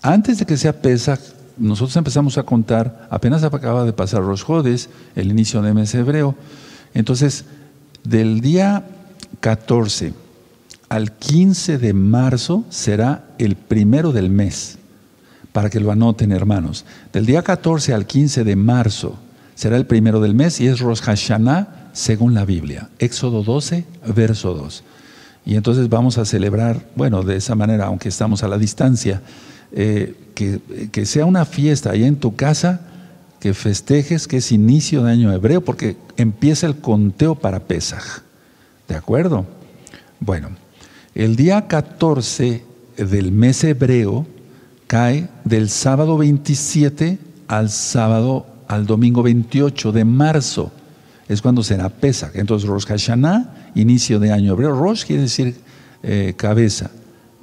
[0.00, 1.20] antes de que sea Pesach,
[1.58, 6.34] nosotros empezamos a contar, apenas acaba de pasar Rosh Jodes, el inicio de mes hebreo.
[6.94, 7.44] Entonces,
[8.04, 8.84] del día
[9.40, 10.14] 14
[10.88, 14.78] al 15 de marzo será el primero del mes,
[15.52, 16.84] para que lo anoten hermanos.
[17.12, 19.18] Del día 14 al 15 de marzo
[19.54, 22.88] será el primero del mes y es Rosh Hashanah según la Biblia.
[22.98, 24.84] Éxodo 12, verso 2.
[25.44, 29.22] Y entonces vamos a celebrar, bueno, de esa manera, aunque estamos a la distancia,
[29.72, 32.80] eh, que, sea una fiesta ahí en tu casa,
[33.40, 38.22] que festejes que es inicio de año hebreo, porque empieza el conteo para Pesaj.
[38.86, 39.46] ¿De acuerdo?
[40.20, 40.50] Bueno,
[41.14, 42.64] el día 14
[42.96, 44.26] del mes hebreo
[44.86, 50.72] cae del sábado 27 al sábado al domingo 28 de marzo.
[51.28, 52.34] Es cuando será Pesach.
[52.34, 54.72] Entonces, Rosh Hashanah, inicio de año hebreo.
[54.72, 55.56] Rosh quiere decir
[56.02, 56.90] eh, cabeza.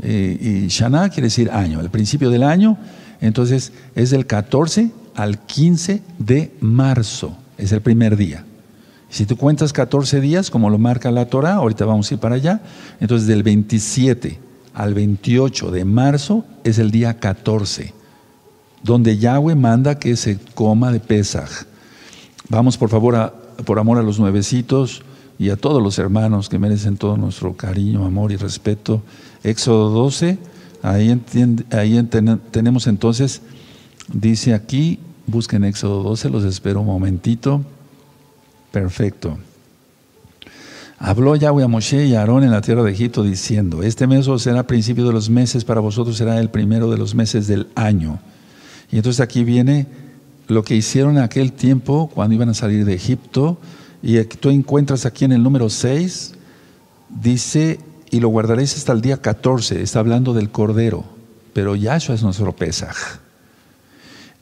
[0.07, 2.77] Y Shana quiere decir año, el principio del año.
[3.21, 7.35] Entonces, es del 14 al 15 de marzo.
[7.57, 8.45] Es el primer día.
[9.09, 12.35] Si tú cuentas 14 días, como lo marca la Torah, ahorita vamos a ir para
[12.35, 12.61] allá.
[12.99, 14.39] Entonces, del 27
[14.73, 17.93] al 28 de marzo es el día 14
[18.85, 21.49] donde Yahweh manda que se coma de Pesaj.
[22.49, 23.33] Vamos por favor,
[23.65, 25.01] por amor a los nuevecitos
[25.37, 29.01] y a todos los hermanos que merecen todo nuestro cariño, amor y respeto.
[29.43, 30.37] Éxodo 12,
[30.81, 31.21] ahí,
[32.51, 33.41] tenemos entonces,
[34.11, 37.61] dice aquí, busquen Éxodo 12, los espero un momentito.
[38.71, 39.37] Perfecto.
[40.97, 44.27] Habló Yahweh a Moshe y a Aarón en la tierra de Egipto diciendo, este mes
[44.37, 48.19] será principio de los meses, para vosotros será el primero de los meses del año.
[48.91, 49.87] Y entonces aquí viene
[50.47, 53.57] lo que hicieron en aquel tiempo cuando iban a salir de Egipto.
[54.05, 56.35] Y tú encuentras aquí en el número 6,
[57.09, 57.79] dice,
[58.11, 61.03] y lo guardaréis hasta el día 14, está hablando del Cordero,
[61.53, 62.95] pero Yahshua es nuestro Pesaj.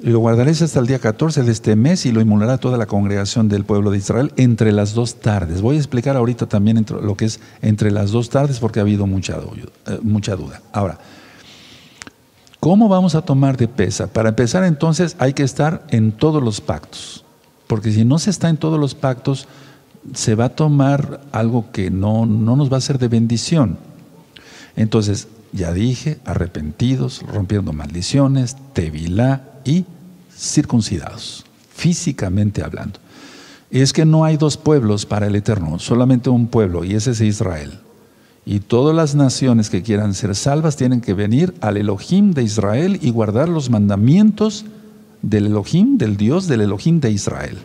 [0.01, 2.87] Y lo guardaréis hasta el día 14 de este mes y lo inmolará toda la
[2.87, 5.61] congregación del pueblo de Israel entre las dos tardes.
[5.61, 9.07] Voy a explicar ahorita también lo que es entre las dos tardes porque ha habido
[9.07, 9.37] mucha,
[9.87, 10.61] eh, mucha duda.
[10.73, 10.99] Ahora,
[12.59, 14.07] ¿Cómo vamos a tomar de pesa?
[14.07, 17.22] Para empezar entonces hay que estar en todos los pactos,
[17.73, 19.47] porque si no se está en todos los pactos,
[20.13, 23.79] se va a tomar algo que no, no nos va a ser de bendición.
[24.75, 29.85] Entonces, ya dije, arrepentidos, rompiendo maldiciones, tevilá y
[30.37, 32.99] circuncidados, físicamente hablando.
[33.71, 37.21] es que no hay dos pueblos para el Eterno, solamente un pueblo, y ese es
[37.21, 37.79] Israel.
[38.45, 42.99] Y todas las naciones que quieran ser salvas tienen que venir al Elohim de Israel
[43.01, 44.63] y guardar los mandamientos
[45.23, 47.57] del Elohim, del Dios del Elohim de Israel.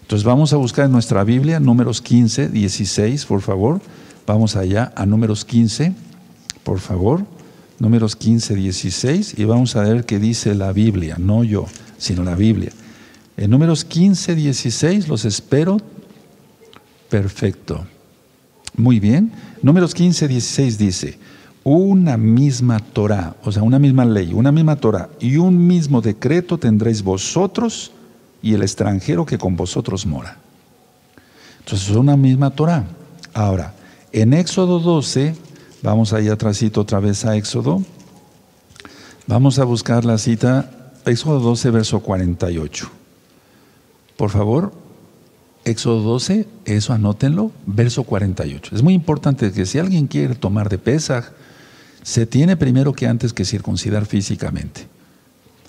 [0.00, 3.82] Entonces vamos a buscar en nuestra Biblia números 15, 16, por favor.
[4.26, 5.92] Vamos allá a números 15,
[6.64, 7.24] por favor.
[7.78, 11.66] Números 15, 16 y vamos a ver qué dice la Biblia, no yo,
[11.98, 12.70] sino la Biblia.
[13.36, 15.78] En números 15, 16 los espero.
[17.08, 17.84] Perfecto.
[18.76, 19.32] Muy bien.
[19.62, 21.18] Números 15, 16 dice,
[21.64, 26.58] una misma Torah, o sea, una misma ley, una misma Torah y un mismo decreto
[26.58, 27.92] tendréis vosotros
[28.42, 30.38] y el extranjero que con vosotros mora.
[31.60, 32.84] Entonces es una misma Torah.
[33.32, 33.74] Ahora,
[34.10, 35.36] en Éxodo 12,
[35.82, 37.82] vamos ahí atrásito otra vez a Éxodo,
[39.26, 42.90] vamos a buscar la cita, Éxodo 12, verso 48.
[44.16, 44.72] Por favor,
[45.64, 48.74] Éxodo 12, eso anótenlo, verso 48.
[48.74, 51.30] Es muy importante que si alguien quiere tomar de Pesaj,
[52.02, 54.86] se tiene primero que antes que circuncidar físicamente.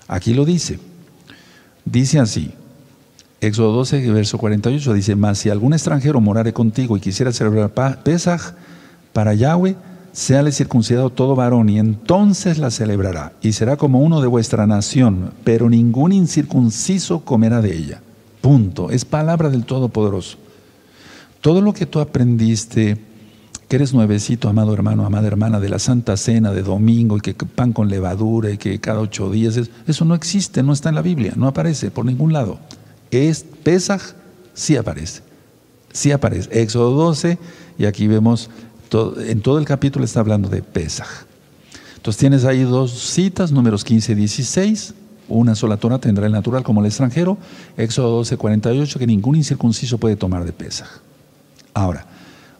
[0.08, 0.78] Aquí lo dice.
[1.84, 2.52] Dice así,
[3.40, 8.54] Éxodo 12, verso 48, dice, mas si algún extranjero morare contigo y quisiera celebrar Pesaj
[9.12, 9.76] para Yahweh,
[10.12, 15.32] séale circuncidado todo varón y entonces la celebrará y será como uno de vuestra nación,
[15.44, 18.00] pero ningún incircunciso comerá de ella.
[18.40, 18.90] Punto.
[18.90, 20.38] Es palabra del Todopoderoso.
[21.40, 22.96] Todo lo que tú aprendiste,
[23.74, 27.34] que eres nuevecito, amado hermano, amada hermana, de la Santa Cena de domingo, y que
[27.34, 29.58] pan con levadura, y que cada ocho días,
[29.88, 32.60] eso no existe, no está en la Biblia, no aparece por ningún lado.
[33.10, 34.00] Es Pesaj,
[34.54, 35.22] sí aparece.
[35.92, 36.62] Sí aparece.
[36.62, 37.36] Éxodo 12,
[37.76, 38.48] y aquí vemos,
[38.92, 41.24] en todo el capítulo está hablando de Pesaj.
[41.96, 44.94] Entonces tienes ahí dos citas, números 15 y 16
[45.26, 47.38] una sola Torah tendrá el natural como el extranjero.
[47.76, 50.86] Éxodo 12, 48, que ningún incircunciso puede tomar de pesa.
[51.72, 52.06] Ahora,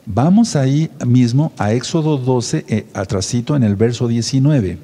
[0.07, 2.87] Vamos ahí mismo a Éxodo 12, eh,
[3.49, 4.79] en el verso 19.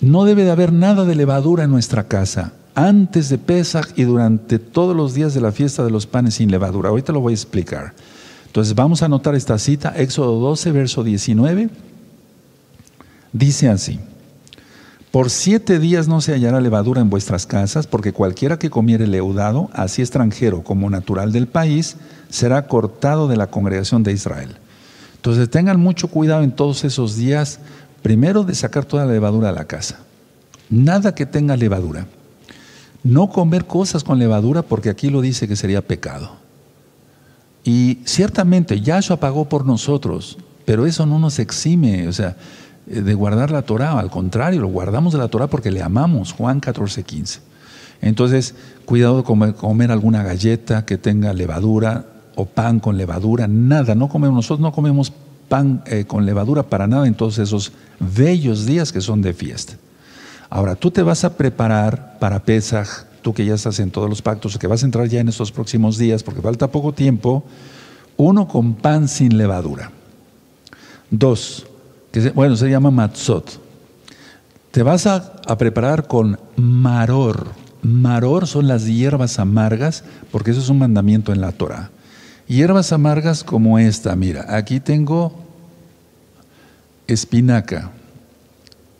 [0.00, 4.58] No debe de haber nada de levadura en nuestra casa antes de Pesach y durante
[4.58, 6.90] todos los días de la fiesta de los panes sin levadura.
[6.90, 7.94] Ahorita lo voy a explicar.
[8.46, 11.70] Entonces vamos a anotar esta cita, Éxodo 12, verso 19.
[13.32, 13.98] Dice así,
[15.14, 19.70] por siete días no se hallará levadura en vuestras casas, porque cualquiera que comiere leudado,
[19.72, 21.94] así extranjero como natural del país,
[22.30, 24.56] será cortado de la congregación de Israel.
[25.14, 27.60] Entonces tengan mucho cuidado en todos esos días,
[28.02, 30.00] primero de sacar toda la levadura de la casa.
[30.68, 32.08] Nada que tenga levadura.
[33.04, 36.32] No comer cosas con levadura porque aquí lo dice que sería pecado.
[37.62, 42.34] Y ciertamente Yahshua pagó por nosotros, pero eso no nos exime, o sea,
[42.86, 46.60] de guardar la Torah, al contrario, lo guardamos de la Torah porque le amamos, Juan
[46.60, 47.40] 14, 15.
[48.02, 48.54] Entonces,
[48.84, 54.08] cuidado de comer, comer, alguna galleta que tenga levadura o pan con levadura, nada, no
[54.08, 55.12] comemos, nosotros no comemos
[55.48, 59.74] pan eh, con levadura para nada en todos esos bellos días que son de fiesta.
[60.50, 64.20] Ahora, tú te vas a preparar para Pesaj, tú que ya estás en todos los
[64.20, 67.44] pactos, que vas a entrar ya en estos próximos días, porque falta poco tiempo,
[68.16, 69.90] uno con pan sin levadura.
[71.10, 71.66] Dos,
[72.34, 73.60] bueno, se llama matzot.
[74.70, 77.48] Te vas a, a preparar con maror.
[77.82, 81.90] Maror son las hierbas amargas, porque eso es un mandamiento en la Torah.
[82.46, 85.44] Hierbas amargas como esta, mira, aquí tengo
[87.06, 87.90] espinaca,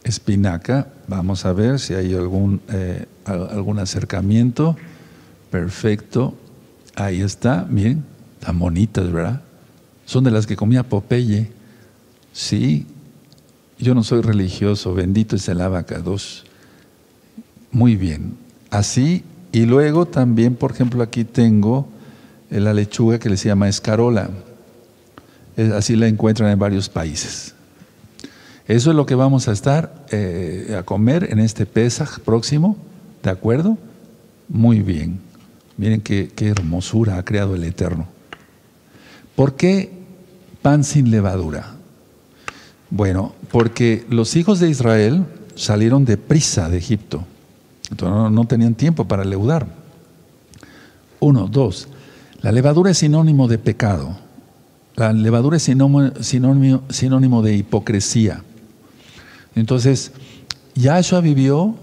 [0.02, 0.88] espinaca.
[1.06, 4.76] Vamos a ver si hay algún, eh, algún acercamiento.
[5.50, 6.34] Perfecto.
[6.94, 7.66] Ahí está.
[7.68, 8.04] Miren,
[8.40, 9.42] tan bonitas, ¿verdad?
[10.06, 11.50] Son de las que comía Popeye.
[12.32, 12.86] Sí.
[13.84, 14.94] Yo no soy religioso.
[14.94, 16.46] Bendito es el abacados.
[17.70, 18.34] Muy bien.
[18.70, 19.22] Así.
[19.52, 21.86] Y luego también, por ejemplo, aquí tengo
[22.48, 24.30] la lechuga que se llama escarola.
[25.74, 27.54] Así la encuentran en varios países.
[28.66, 32.78] Eso es lo que vamos a estar eh, a comer en este Pesaj próximo,
[33.22, 33.76] ¿de acuerdo?
[34.48, 35.20] Muy bien.
[35.76, 38.08] Miren qué, qué hermosura ha creado el Eterno.
[39.36, 39.92] ¿Por qué
[40.62, 41.73] pan sin levadura?
[42.94, 45.26] Bueno, porque los hijos de Israel
[45.56, 47.24] salieron de prisa de Egipto.
[47.90, 49.66] Entonces no, tenían tiempo para leudar.
[51.18, 51.88] Uno, dos.
[52.40, 54.16] La levadura es sinónimo de pecado.
[54.94, 58.44] La levadura es sinónimo, de hipocresía.
[59.56, 60.12] Entonces,
[60.76, 61.74] Yahshua vivió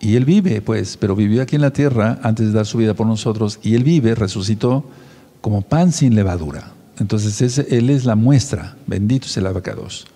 [0.00, 2.94] y Él vive, pues, pero vivió aquí en la tierra antes de dar su vida
[2.94, 4.82] por nosotros y Él vive, resucitó
[5.42, 6.72] como pan sin levadura.
[6.98, 10.06] Entonces, Él es la muestra, bendito es el abacados.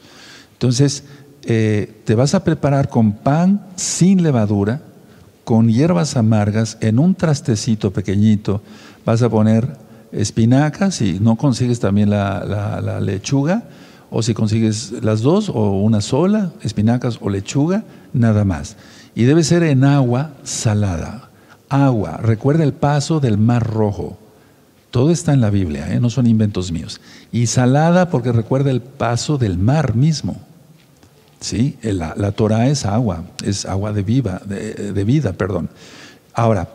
[0.58, 1.04] Entonces,
[1.44, 4.82] eh, te vas a preparar con pan sin levadura,
[5.44, 8.60] con hierbas amargas, en un trastecito pequeñito,
[9.06, 9.76] vas a poner
[10.12, 13.62] espinacas, y no consigues también la lechuga,
[14.10, 18.76] o si consigues las dos o una sola, espinacas o lechuga, nada más.
[19.14, 21.30] Y debe ser en agua salada.
[21.68, 24.16] Agua, recuerda el paso del mar rojo.
[24.90, 26.00] Todo está en la Biblia, ¿eh?
[26.00, 27.00] no son inventos míos.
[27.30, 30.36] Y salada porque recuerda el paso del mar mismo.
[31.40, 31.76] ¿Sí?
[31.82, 35.68] La, la Torah es agua, es agua de, viva, de, de vida, perdón.
[36.34, 36.68] Ahora,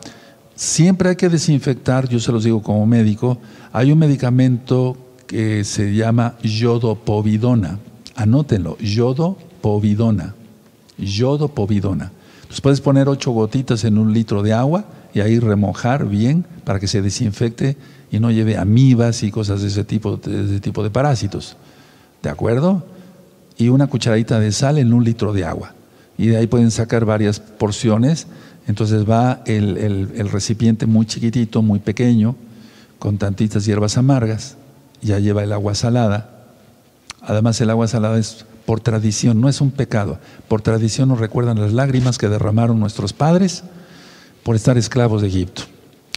[0.56, 3.40] siempre hay que desinfectar, yo se los digo como médico,
[3.72, 4.98] hay un medicamento
[5.28, 7.80] que se llama yodopovidona.
[8.16, 10.36] Anótenlo, yodopovidona.
[10.98, 12.12] Yodopovidona.
[12.36, 16.80] Entonces puedes poner ocho gotitas en un litro de agua y ahí remojar bien para
[16.80, 17.78] que se desinfecte
[18.12, 21.58] y no lleve amibas y cosas de ese tipo de, ese tipo de parásitos.
[22.22, 22.86] ¿De acuerdo?
[23.58, 25.74] Y una cucharadita de sal en un litro de agua.
[26.18, 28.28] Y de ahí pueden sacar varias porciones.
[28.68, 32.36] Entonces va el, el recipiente muy chiquitito, muy pequeño,
[33.00, 34.58] con tantitas hierbas amargas
[35.04, 36.30] ya lleva el agua salada.
[37.22, 40.18] Además el agua salada es por tradición, no es un pecado.
[40.48, 43.64] Por tradición nos recuerdan las lágrimas que derramaron nuestros padres
[44.44, 45.64] por estar esclavos de Egipto.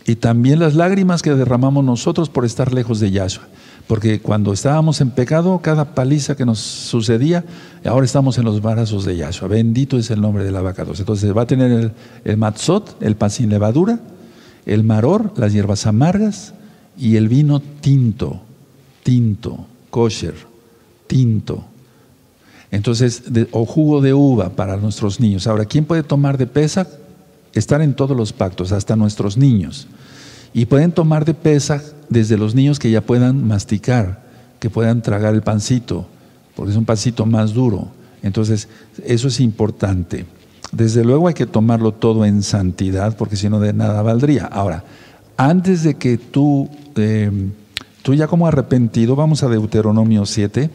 [0.07, 3.45] Y también las lágrimas que derramamos nosotros por estar lejos de Yahshua.
[3.87, 7.45] Porque cuando estábamos en pecado, cada paliza que nos sucedía,
[7.85, 9.49] ahora estamos en los brazos de Yahshua.
[9.49, 11.93] Bendito es el nombre de la vaca Entonces va a tener el,
[12.25, 14.01] el matzot, el pan sin levadura,
[14.67, 16.53] el maror, las hierbas amargas
[16.99, 18.43] y el vino tinto
[19.07, 20.35] tinto, kosher,
[21.07, 21.65] tinto.
[22.73, 23.23] Entonces,
[23.53, 25.47] o jugo de uva para nuestros niños.
[25.47, 26.89] Ahora, ¿quién puede tomar de pesa?
[27.53, 29.87] Estar en todos los pactos, hasta nuestros niños.
[30.57, 34.23] Y pueden tomar de pesa desde los niños que ya puedan masticar,
[34.59, 36.07] que puedan tragar el pancito,
[36.55, 37.89] porque es un pancito más duro.
[38.23, 38.67] Entonces,
[39.05, 40.25] eso es importante.
[40.73, 44.47] Desde luego hay que tomarlo todo en santidad, porque si no de nada valdría.
[44.47, 44.83] Ahora,
[45.37, 46.71] antes de que tú...
[46.97, 47.31] Eh,
[48.07, 50.71] tú ya como arrepentido, vamos a Deuteronomio 7,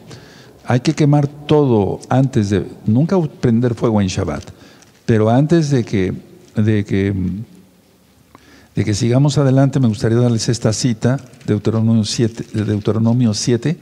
[0.66, 4.44] hay que quemar todo antes de, nunca prender fuego en Shabbat,
[5.06, 6.12] pero antes de que,
[6.54, 7.14] de que,
[8.74, 13.78] de que sigamos adelante, me gustaría darles esta cita, Deuteronomio 7, Deuteronomio 7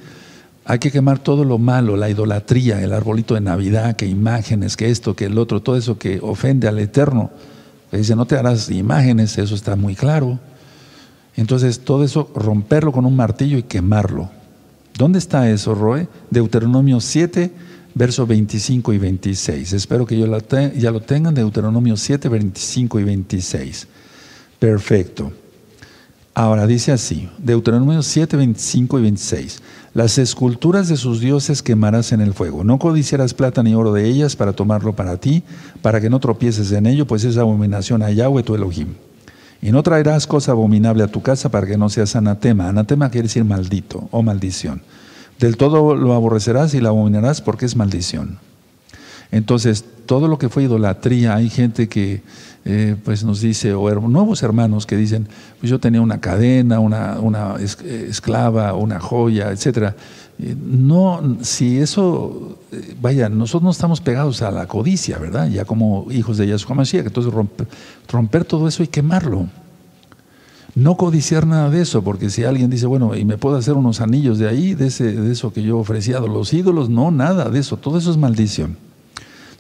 [0.71, 4.89] hay que quemar todo lo malo, la idolatría, el arbolito de Navidad, que imágenes, que
[4.89, 7.31] esto, que el otro, todo eso que ofende al Eterno.
[7.91, 10.39] dice, no te harás imágenes, eso está muy claro.
[11.37, 14.31] Entonces, todo eso, romperlo con un martillo y quemarlo.
[14.97, 16.07] ¿Dónde está eso, Roe?
[16.31, 17.51] Deuteronomio 7,
[17.95, 19.73] versos 25 y 26.
[19.73, 23.89] Espero que ya lo tengan, Deuteronomio 7, 25 y 26.
[24.61, 25.33] Perfecto.
[26.35, 29.63] Ahora dice así, Deuteronomio 7, 25 y 26.
[29.95, 32.63] Las esculturas de sus dioses quemarás en el fuego.
[32.63, 35.43] No codiciarás plata ni oro de ellas para tomarlo para ti,
[35.83, 38.95] para que no tropieces en ello, pues es abominación a Yahweh tu Elohim.
[39.61, 42.69] Y no traerás cosa abominable a tu casa para que no seas anatema.
[42.69, 44.83] Anatema quiere decir maldito o maldición.
[45.39, 48.39] Del todo lo aborrecerás y la abominarás porque es maldición.
[49.33, 52.23] Entonces, todo lo que fue idolatría, hay gente que
[52.65, 55.27] eh, pues nos dice, o nuevos hermanos que dicen,
[55.59, 59.97] pues yo tenía una cadena, una, una eh, esclava, una joya, etcétera.
[60.39, 65.49] No, si eso, eh, vaya, nosotros no estamos pegados a la codicia, ¿verdad?
[65.49, 67.67] Ya como hijos de Yahshua Mashiach, entonces romper,
[68.09, 69.47] romper todo eso y quemarlo.
[70.75, 74.01] No codiciar nada de eso, porque si alguien dice, bueno, y me puedo hacer unos
[74.01, 77.49] anillos de ahí, de, ese, de eso que yo ofrecía a los ídolos, no, nada
[77.49, 78.77] de eso, todo eso es maldición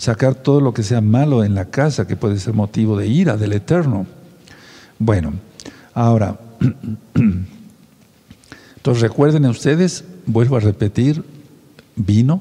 [0.00, 3.36] sacar todo lo que sea malo en la casa, que puede ser motivo de ira
[3.36, 4.06] del Eterno.
[4.98, 5.34] Bueno,
[5.92, 6.40] ahora,
[7.14, 11.22] entonces recuerden ustedes, vuelvo a repetir,
[11.96, 12.40] vino,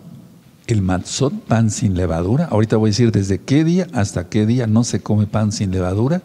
[0.67, 2.45] el matzot, pan sin levadura.
[2.45, 5.71] Ahorita voy a decir desde qué día hasta qué día no se come pan sin
[5.71, 6.21] levadura.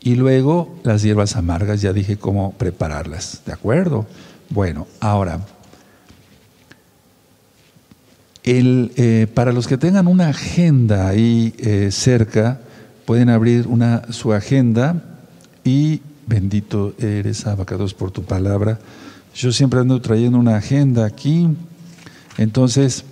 [0.00, 4.06] Y luego las hierbas amargas, ya dije cómo prepararlas, ¿de acuerdo?
[4.48, 5.40] Bueno, ahora,
[8.44, 12.60] el, eh, para los que tengan una agenda ahí eh, cerca,
[13.04, 15.02] pueden abrir una, su agenda
[15.64, 18.78] y bendito eres, abacados, por tu palabra.
[19.34, 21.48] Yo siempre ando trayendo una agenda aquí.
[22.36, 23.04] Entonces,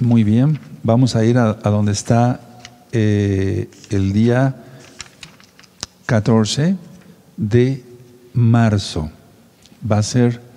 [0.00, 2.40] muy bien, vamos a ir a, donde está
[2.92, 4.56] eh, el día
[6.06, 6.76] 14
[7.36, 7.84] de
[8.32, 9.10] marzo.
[9.90, 10.48] Va a ser...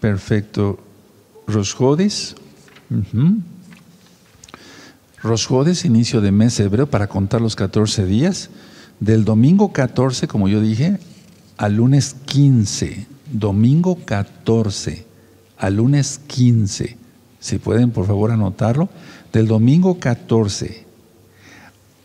[0.00, 0.78] Perfecto.
[1.46, 2.36] Rosjodes.
[5.22, 8.50] Rosjodes, inicio de mes hebreo para contar los 14 días.
[9.00, 10.98] Del domingo 14, como yo dije,
[11.56, 13.06] al lunes 15.
[13.32, 15.08] Domingo 14
[15.58, 16.96] al lunes 15.
[17.40, 18.88] Si pueden, por favor, anotarlo.
[19.32, 20.86] Del domingo 14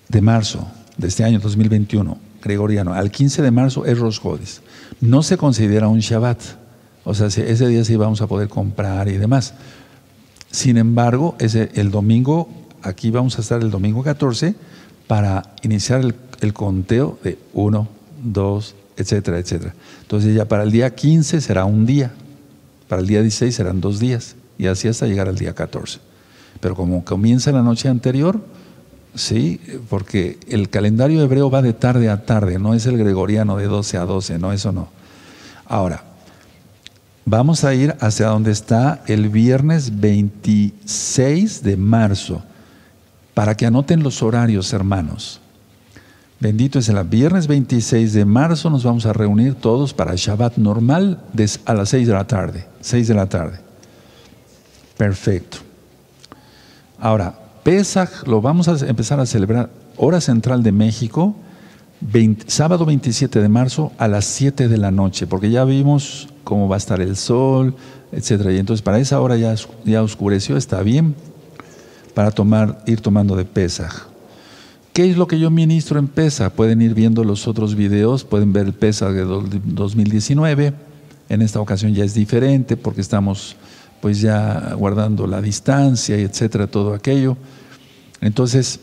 [0.10, 0.68] de marzo
[0.98, 4.62] de este año 2021, gregoriano, al 15 de marzo es Rosjodes.
[5.00, 6.40] No se considera un Shabbat
[7.06, 9.54] o sea, ese día sí vamos a poder comprar y demás.
[10.52, 12.48] Sin embargo, el domingo,
[12.82, 14.56] aquí vamos a estar el domingo 14
[15.08, 16.02] para iniciar
[16.42, 17.88] el, conteo de 1,
[18.24, 19.74] 2, etcétera, etcétera.
[20.02, 22.12] Entonces ya para el día 15 será un día,
[22.88, 26.00] para el día 16 serán dos días y así hasta llegar al día 14.
[26.60, 28.40] Pero como comienza la noche anterior,
[29.16, 33.66] sí, porque el calendario hebreo va de tarde a tarde, no es el gregoriano de
[33.66, 34.88] 12 a 12, no, eso no.
[35.66, 36.04] Ahora,
[37.26, 42.44] Vamos a ir hacia donde está el viernes 26 de marzo,
[43.34, 45.40] para que anoten los horarios, hermanos.
[46.40, 51.22] Bendito es el viernes 26 de marzo, nos vamos a reunir todos para Shabbat normal
[51.66, 52.66] a las 6 de la tarde.
[52.82, 53.60] 6 de la tarde.
[54.98, 55.60] Perfecto.
[57.00, 61.34] Ahora, Pesach lo vamos a empezar a celebrar, hora central de México,
[62.48, 66.76] sábado 27 de marzo a las 7 de la noche, porque ya vimos cómo va
[66.76, 67.76] a estar el sol,
[68.12, 68.52] etcétera.
[68.52, 71.16] Y entonces para esa hora ya, ya oscureció, está bien
[72.14, 74.08] para tomar, ir tomando de Pesaj.
[74.94, 76.52] ¿Qué es lo que yo ministro en Pesaj?
[76.52, 80.74] Pueden ir viendo los otros videos, pueden ver el Pesaj de 2019.
[81.30, 83.56] En esta ocasión ya es diferente porque estamos
[84.02, 87.38] pues ya guardando la distancia y etcétera, todo aquello.
[88.22, 88.80] Entonces,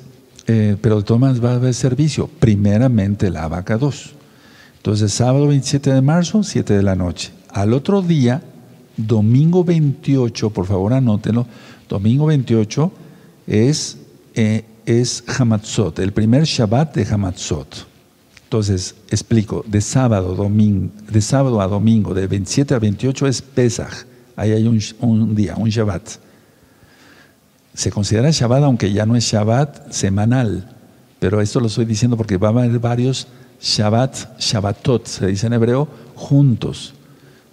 [0.47, 2.29] eh, pero de todas va a haber servicio.
[2.41, 4.15] Primeramente la vaca 2.
[4.79, 7.33] Entonces, sábado 27 de marzo, 7 de la noche.
[7.53, 8.43] Al otro día,
[8.97, 11.47] domingo 28, por favor anótenlo,
[11.89, 12.93] domingo 28
[13.47, 13.99] es,
[14.35, 17.87] eh, es Hamatzot, el primer Shabbat de Hamatzot.
[18.45, 24.07] Entonces, explico, de sábado, domingo, de sábado a domingo, de 27 a 28 es Pesach.
[24.37, 26.03] Ahí hay un, un día, un Shabbat.
[27.75, 30.77] Se considera Shabbat, aunque ya no es Shabbat semanal,
[31.19, 33.29] pero esto lo estoy diciendo porque va a haber varios
[33.61, 36.95] Shabbat, Shabbatot, se dice en hebreo, juntos.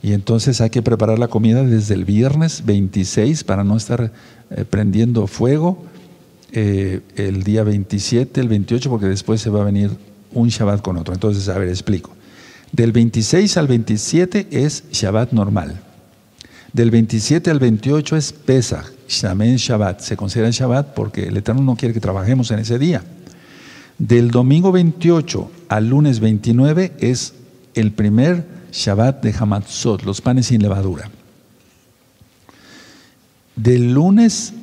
[0.01, 4.11] Y entonces hay que preparar la comida desde el viernes 26 para no estar
[4.51, 5.83] eh, prendiendo fuego
[6.51, 9.91] eh, el día 27, el 28, porque después se va a venir
[10.33, 11.13] un Shabbat con otro.
[11.13, 12.11] Entonces, a ver, explico.
[12.71, 15.81] Del 26 al 27 es Shabbat normal.
[16.73, 20.01] Del 27 al 28 es Pesach, Shamen Shabbat.
[20.01, 23.03] Se considera Shabbat porque el Eterno no quiere que trabajemos en ese día.
[23.97, 27.33] Del domingo 28 al lunes 29 es
[27.73, 31.09] el primer Shabbat de Hamatzot, los panes sin levadura.
[33.55, 34.53] Del lunes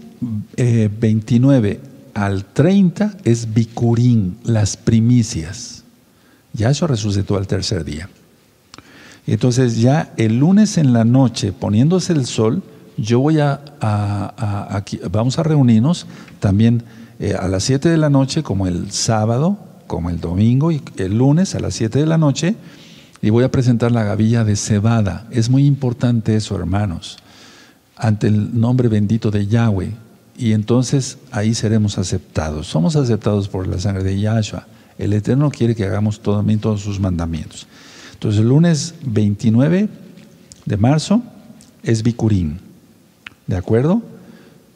[0.56, 1.80] 29 eh,
[2.14, 5.82] al 30 es Bikurín, las primicias.
[6.52, 8.08] Ya eso resucitó al tercer día.
[9.26, 12.62] Entonces ya el lunes en la noche, poniéndose el sol,
[12.96, 13.60] yo voy a,
[15.10, 16.06] vamos a reunirnos
[16.38, 16.84] también
[17.18, 21.18] eh, a las 7 de la noche, como el sábado, como el domingo y el
[21.18, 22.54] lunes a las 7 de la noche,
[23.22, 25.26] y voy a presentar la gavilla de cebada.
[25.30, 27.18] Es muy importante eso, hermanos,
[27.96, 29.92] ante el nombre bendito de Yahweh.
[30.36, 32.66] Y entonces ahí seremos aceptados.
[32.66, 34.66] Somos aceptados por la sangre de Yahshua.
[34.98, 37.66] El Eterno quiere que hagamos también todos sus mandamientos.
[38.14, 39.88] Entonces el lunes 29
[40.64, 41.22] de marzo
[41.82, 42.58] es Bikurim.
[43.46, 44.02] ¿De acuerdo?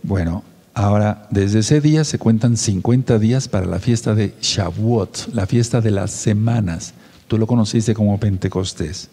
[0.02, 5.46] Bueno, ahora desde ese día se cuentan 50 días para la fiesta de Shavuot, la
[5.46, 6.94] fiesta de las semanas.
[7.28, 9.08] Tú lo conociste como Pentecostés.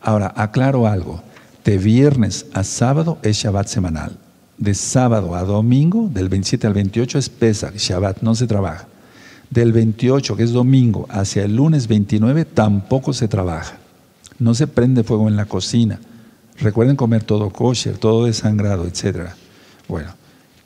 [0.00, 1.22] Ahora, aclaro algo.
[1.64, 4.16] De viernes a sábado es Shabbat semanal.
[4.56, 8.86] De sábado a domingo, del 27 al 28 es Pesach, Shabbat, no se trabaja.
[9.50, 13.78] Del 28, que es domingo, hacia el lunes 29 tampoco se trabaja.
[14.38, 15.98] No se prende fuego en la cocina.
[16.60, 19.30] Recuerden comer todo kosher, todo desangrado, etc.
[19.88, 20.10] Bueno,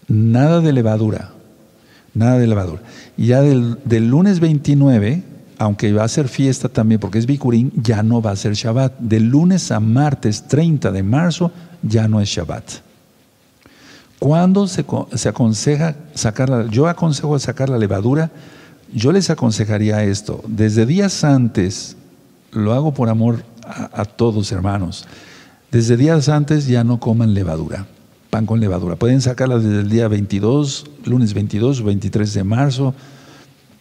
[0.08, 1.32] nada de levadura.
[2.14, 2.82] Nada de levadura.
[3.16, 5.22] Ya del, lunes 29,
[5.58, 8.98] aunque va a ser fiesta también porque es Bikurín, ya no va a ser Shabbat.
[8.98, 12.64] Del lunes a martes 30 de marzo ya no es Shabbat.
[14.18, 14.84] ¿Cuándo se,
[15.14, 18.30] se aconseja sacar la, yo aconsejo sacar la levadura
[18.94, 21.96] yo les aconsejaría esto, desde días antes,
[22.50, 25.06] lo hago por amor a, todos hermanos,
[25.70, 27.86] desde días antes ya no coman levadura,
[28.28, 28.96] pan con levadura.
[28.96, 32.94] Pueden sacarla desde el día 22, lunes 22 o 23 de marzo,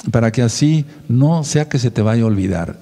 [0.09, 2.77] para que así no sea que se te vaya a olvidar.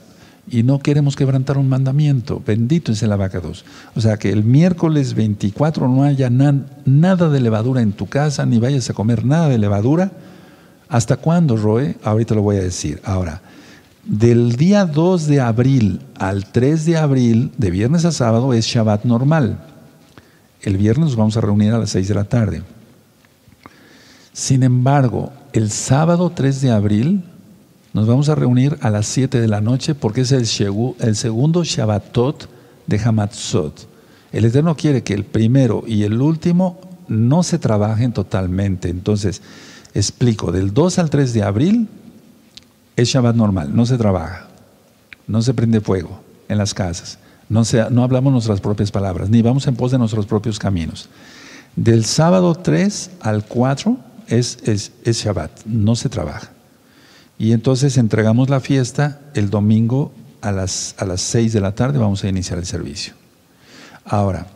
[0.52, 2.42] Y no queremos quebrantar un mandamiento.
[2.46, 3.66] Bendito es el abacados.
[3.96, 8.58] O sea, que el miércoles 24 no haya nada de levadura en tu casa, ni
[8.58, 10.12] vayas a comer nada de levadura
[10.90, 11.96] ¿Hasta cuándo, Roe?
[12.04, 13.00] Ahorita lo voy a decir.
[13.06, 13.42] Ahora,
[14.04, 19.06] del día 2 de abril al 3 de abril, de viernes a sábado, es Shabbat
[19.06, 19.64] normal.
[20.62, 22.64] El viernes nos vamos a reunir a las 6 de la tarde.
[24.34, 27.24] Sin embargo, el sábado 3 de abril
[27.94, 30.46] nos vamos a reunir a las 7 de la noche porque es el,
[31.16, 32.48] segundo Shabbatot
[32.88, 33.88] de Hamatzot.
[34.32, 38.90] El Eterno quiere que el primero y el último no se trabajen totalmente.
[38.90, 39.42] Entonces,
[39.94, 41.88] Explico, del 2 al 3 de abril
[42.96, 44.48] es Shabbat normal, no se trabaja,
[45.28, 49.66] no se prende fuego en las casas, no, no hablamos nuestras propias palabras, ni vamos
[49.68, 51.10] en pos de nuestros propios caminos.
[51.76, 53.98] Del sábado 3 al 4
[54.30, 56.52] es, es, es Shabbat, no se trabaja.
[57.38, 60.12] Y entonces entregamos la fiesta el domingo
[60.42, 63.14] a las, a las 6 de la tarde, vamos a iniciar el servicio.
[64.06, 64.48] Ahora,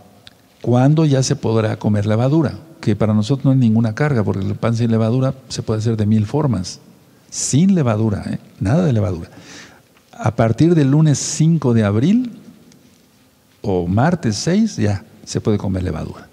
[0.62, 2.58] ¿cuándo ya se podrá comer levadura?
[2.84, 5.96] que para nosotros no hay ninguna carga, porque el pan sin levadura se puede hacer
[5.96, 6.82] de mil formas.
[7.30, 8.40] Sin levadura, ¿eh?
[8.60, 9.30] nada de levadura.
[10.12, 12.34] A partir del lunes 5 de abril
[13.62, 16.28] o martes 6 ya se puede comer levadura.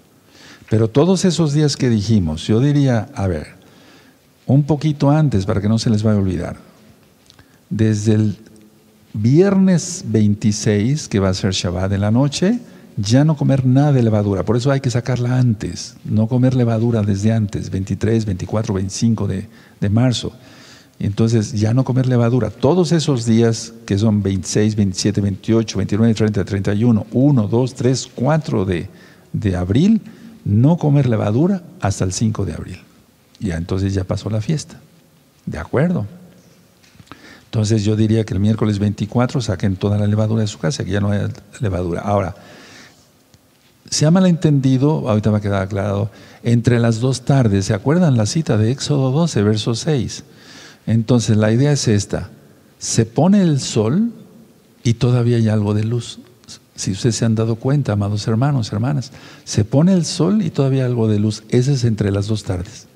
[0.71, 3.47] Pero todos esos días que dijimos, yo diría, a ver,
[4.45, 6.55] un poquito antes para que no se les vaya a olvidar.
[7.69, 8.37] Desde el
[9.11, 12.61] viernes 26, que va a ser Shabbat de la noche,
[12.95, 14.45] ya no comer nada de levadura.
[14.45, 19.49] Por eso hay que sacarla antes, no comer levadura desde antes, 23, 24, 25 de,
[19.81, 20.31] de marzo.
[20.99, 22.49] Entonces, ya no comer levadura.
[22.49, 28.63] Todos esos días que son 26, 27, 28, 29, 30, 31, 1, 2, 3, 4
[28.63, 28.89] de,
[29.33, 30.01] de abril,
[30.45, 32.79] no comer levadura hasta el 5 de abril.
[33.39, 34.79] Ya entonces ya pasó la fiesta.
[35.45, 36.05] ¿De acuerdo?
[37.45, 40.91] Entonces yo diría que el miércoles 24 saquen toda la levadura de su casa, que
[40.91, 41.27] ya no hay
[41.59, 41.99] levadura.
[41.99, 42.33] Ahora,
[43.89, 46.09] se ha malentendido, ahorita va a quedar aclarado,
[46.43, 47.65] entre las dos tardes.
[47.65, 50.23] ¿Se acuerdan la cita de Éxodo 12, verso 6?
[50.87, 52.29] Entonces la idea es esta.
[52.79, 54.13] Se pone el sol
[54.81, 56.20] y todavía hay algo de luz.
[56.81, 59.11] Si ustedes se han dado cuenta, amados hermanos, hermanas,
[59.43, 61.43] se pone el sol y todavía algo de luz.
[61.49, 62.87] Ese es entre las dos tardes.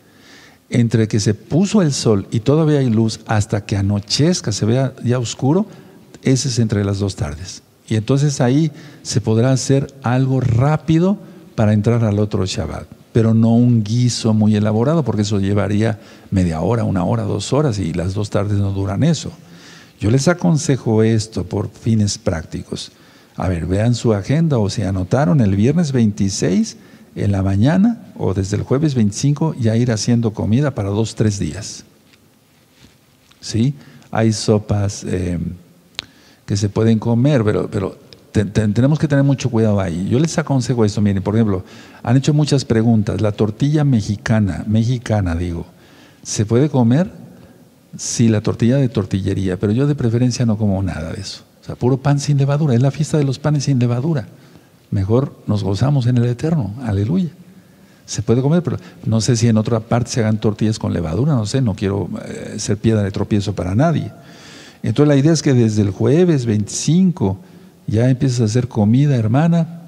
[0.70, 4.94] entre que se puso el sol y todavía hay luz hasta que anochezca, se vea
[5.04, 5.68] ya oscuro,
[6.24, 7.62] ese es entre las dos tardes.
[7.88, 8.72] Y entonces ahí
[9.04, 11.18] se podrá hacer algo rápido
[11.54, 16.00] para entrar al otro Shabbat, pero no un guiso muy elaborado, porque eso llevaría
[16.32, 19.32] media hora, una hora, dos horas, y las dos tardes no duran eso.
[20.00, 22.92] Yo les aconsejo esto por fines prácticos.
[23.38, 26.78] A ver, vean su agenda o se anotaron el viernes 26
[27.16, 31.40] en la mañana o desde el jueves 25 ya ir haciendo comida para dos, tres
[31.40, 31.84] días.
[33.42, 33.74] ¿Sí?
[34.12, 35.38] Hay sopas eh,
[36.46, 37.98] que se pueden comer, pero
[38.44, 40.08] tenemos que tener mucho cuidado ahí.
[40.10, 41.64] Yo les aconsejo esto, miren, por ejemplo,
[42.04, 43.22] han hecho muchas preguntas.
[43.22, 45.66] La tortilla mexicana, mexicana digo,
[46.24, 47.10] ¿se puede comer?
[47.98, 51.45] Sí, la tortilla de tortillería, pero yo de preferencia no como nada de eso.
[51.66, 52.76] O sea, puro pan sin levadura.
[52.76, 54.28] Es la fiesta de los panes sin levadura
[54.96, 56.74] mejor nos gozamos en el Eterno.
[56.84, 57.30] Aleluya.
[58.06, 61.34] Se puede comer, pero no sé si en otra parte se hagan tortillas con levadura,
[61.34, 64.12] no sé, no quiero eh, ser piedra de tropiezo para nadie.
[64.84, 67.38] Entonces la idea es que desde el jueves 25
[67.88, 69.82] ya empiezas a hacer comida, hermana,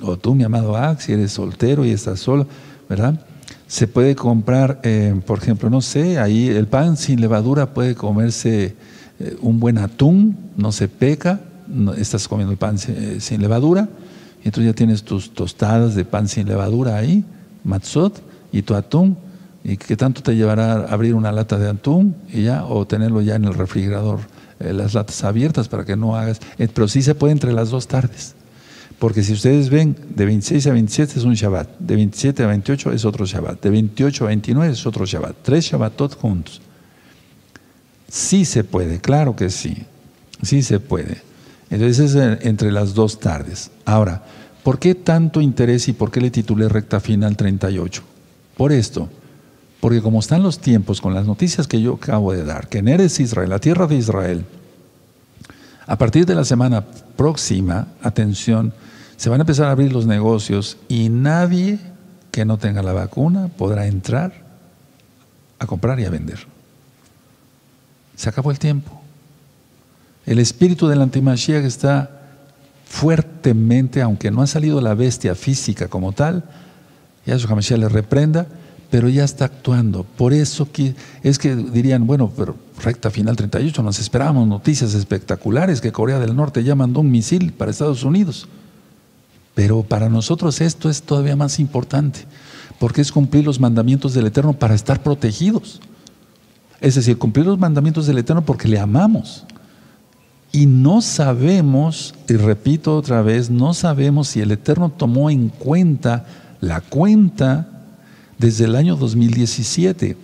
[0.00, 2.46] o tú, mi amado Ax, si eres soltero y estás solo,
[2.88, 3.24] ¿verdad?
[3.68, 8.74] Se puede comprar, eh, por ejemplo, no sé, ahí el pan sin levadura puede comerse
[9.20, 11.40] eh, un buen atún, no se peca,
[11.96, 13.88] estás comiendo el pan sin levadura
[14.42, 17.24] y entonces ya tienes tus tostadas de pan sin levadura ahí,
[17.64, 19.16] matzot, y tu atún.
[19.64, 23.36] ¿Y qué tanto te llevará abrir una lata de atún y ya, o tenerlo ya
[23.36, 24.18] en el refrigerador,
[24.58, 26.40] eh, las latas abiertas para que no hagas?
[26.58, 28.34] Eh, pero sí se puede entre las dos tardes.
[28.98, 32.92] Porque si ustedes ven, de 26 a 27 es un Shabbat, de 27 a 28
[32.92, 36.60] es otro Shabbat, de 28 a 29 es otro Shabbat, tres Shabbatot juntos.
[38.12, 39.86] Sí se puede, claro que sí,
[40.42, 41.22] sí se puede.
[41.70, 43.70] Entonces es entre las dos tardes.
[43.86, 44.22] Ahora,
[44.62, 48.02] ¿por qué tanto interés y por qué le titulé recta final 38?
[48.54, 49.08] Por esto,
[49.80, 52.88] porque como están los tiempos con las noticias que yo acabo de dar, que en
[52.88, 54.44] Eres Israel, la tierra de Israel,
[55.86, 56.84] a partir de la semana
[57.16, 58.74] próxima, atención,
[59.16, 61.78] se van a empezar a abrir los negocios y nadie
[62.30, 64.34] que no tenga la vacuna podrá entrar
[65.58, 66.51] a comprar y a vender.
[68.22, 69.02] Se acabó el tiempo.
[70.26, 72.08] El espíritu del antimashiach está
[72.86, 76.44] fuertemente, aunque no ha salido la bestia física como tal,
[77.26, 78.46] Yahshua HaMashiach le reprenda,
[78.92, 80.04] pero ya está actuando.
[80.04, 80.68] Por eso
[81.24, 86.36] es que dirían, bueno, pero recta final 38, nos esperábamos noticias espectaculares que Corea del
[86.36, 88.46] Norte ya mandó un misil para Estados Unidos.
[89.56, 92.20] Pero para nosotros esto es todavía más importante,
[92.78, 95.80] porque es cumplir los mandamientos del Eterno para estar protegidos.
[96.82, 99.44] Es decir, cumplir los mandamientos del Eterno porque le amamos.
[100.50, 106.26] Y no sabemos, y repito otra vez, no sabemos si el Eterno tomó en cuenta
[106.60, 107.68] la cuenta
[108.36, 110.16] desde el año 2017.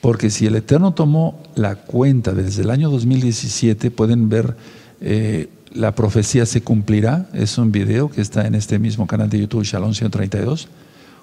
[0.00, 4.56] Porque si el Eterno tomó la cuenta desde el año 2017, pueden ver,
[5.00, 9.40] eh, la profecía se cumplirá, es un video que está en este mismo canal de
[9.40, 10.68] YouTube, Shalom 132,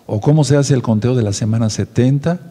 [0.08, 2.42] o cómo se hace el conteo de la semana 70.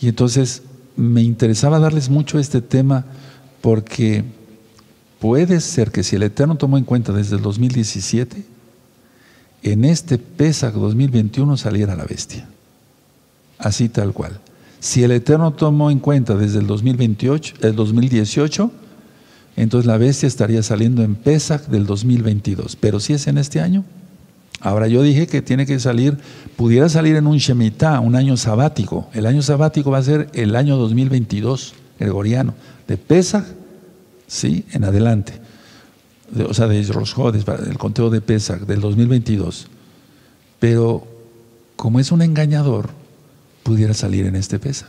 [0.00, 0.62] Y entonces
[0.98, 3.06] me interesaba darles mucho este tema
[3.62, 4.24] porque
[5.18, 8.44] Puede ser que si el Eterno tomó en cuenta desde el 2017,
[9.64, 12.48] en este Pesach 2021 saliera la bestia.
[13.58, 14.38] Así tal cual.
[14.78, 18.70] Si el Eterno tomó en cuenta desde el 2028, el 2018,
[19.56, 22.76] entonces la bestia estaría saliendo en Pesach del 2022.
[22.76, 23.84] Pero si es en este año,
[24.60, 26.18] ahora yo dije que tiene que salir,
[26.56, 29.08] pudiera salir en un Shemitah, un año sabático.
[29.12, 32.54] El año sabático va a ser el año 2022, gregoriano,
[32.86, 33.44] de Pesach
[34.28, 34.64] ¿sí?
[34.72, 35.32] En adelante.
[36.46, 39.66] o sea, de Rosjodes, el conteo de Pesach del 2022.
[40.60, 41.06] Pero
[41.74, 42.90] como es un engañador,
[43.64, 44.88] pudiera salir en este Pesach.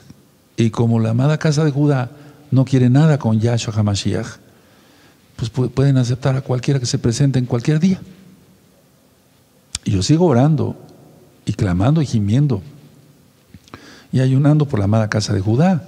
[0.57, 2.11] Y como la amada casa de Judá
[2.51, 4.28] no quiere nada con Yahshua HaMashiach,
[5.38, 8.01] pues pueden aceptar a cualquiera que se presente en cualquier día.
[9.84, 10.75] Y yo sigo orando
[11.45, 12.61] y clamando y gimiendo
[14.11, 15.84] y ayunando por la amada casa de Judá.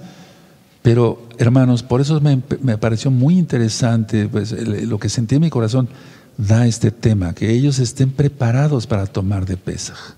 [0.82, 2.38] Pero, hermanos, por eso me,
[2.78, 4.52] pareció muy interesante, pues,
[4.86, 5.88] lo que sentí en mi corazón
[6.36, 10.14] da este tema, que ellos estén preparados para tomar de Pesaj.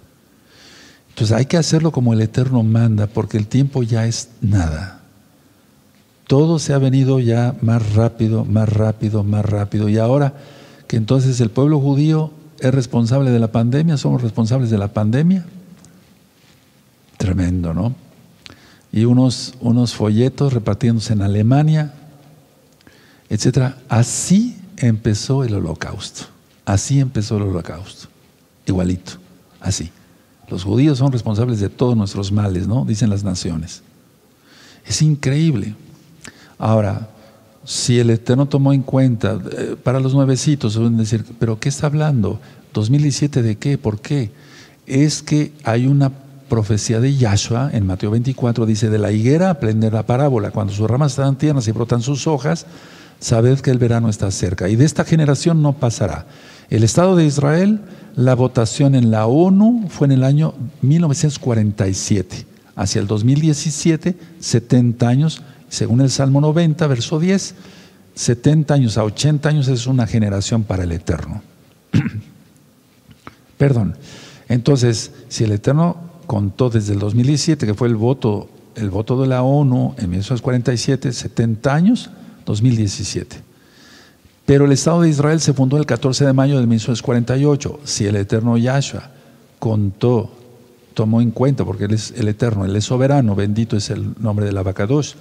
[1.11, 5.01] Entonces hay que hacerlo como el Eterno manda, porque el tiempo ya es nada.
[6.27, 9.89] Todo se ha venido ya más rápido, más rápido, más rápido.
[9.89, 10.35] Y ahora
[10.89, 15.45] que entonces el pueblo judío es responsable de la pandemia, somos responsables de la pandemia.
[17.17, 17.95] Tremendo, ¿no?
[18.95, 21.93] y unos, unos folletos repartiéndose en Alemania,
[23.29, 23.75] etc.
[23.89, 26.27] Así empezó el holocausto.
[26.65, 28.07] Así empezó el holocausto.
[28.67, 29.15] Igualito,
[29.61, 29.91] así.
[30.49, 32.85] Los judíos son responsables de todos nuestros males, ¿no?
[32.85, 33.83] Dicen las naciones.
[34.87, 35.75] Es increíble.
[36.57, 37.09] Ahora,
[37.65, 41.87] si el Eterno tomó en cuenta, eh, para los nuevecitos, suelen decir, ¿pero qué está
[41.87, 42.41] hablando?
[42.75, 43.79] ¿2017 de qué?
[43.79, 44.31] ¿Por qué?
[44.87, 46.13] Es que hay una
[46.49, 50.89] profecía de Yahshua en Mateo 24, dice, de la higuera aprender la parábola, cuando sus
[50.89, 52.67] ramas están tiernas y brotan sus hojas,
[53.19, 54.69] sabed que el verano está cerca.
[54.69, 56.27] Y de esta generación no pasará.
[56.69, 57.81] El Estado de Israel,
[58.15, 62.47] la votación en la ONU fue en el año 1947.
[62.77, 65.43] Hacia el 2017, 70 años
[65.75, 67.55] según el Salmo 90, verso 10,
[68.15, 71.43] 70 años a 80 años es una generación para el Eterno.
[73.59, 73.97] Perdón.
[74.49, 75.97] Entonces, si el Eterno
[76.27, 81.13] contó desde el 2017, que fue el voto, el voto de la ONU en 1947,
[81.13, 82.11] 70 años,
[82.47, 83.43] 2017.
[84.47, 87.81] Pero el Estado de Israel se fundó el 14 de mayo de 1948.
[87.85, 89.11] Si el Eterno Yahshua
[89.59, 90.31] contó,
[90.93, 94.45] tomó en cuenta, porque Él es el Eterno, Él es soberano, bendito es el nombre
[94.45, 95.15] del Abacadosh,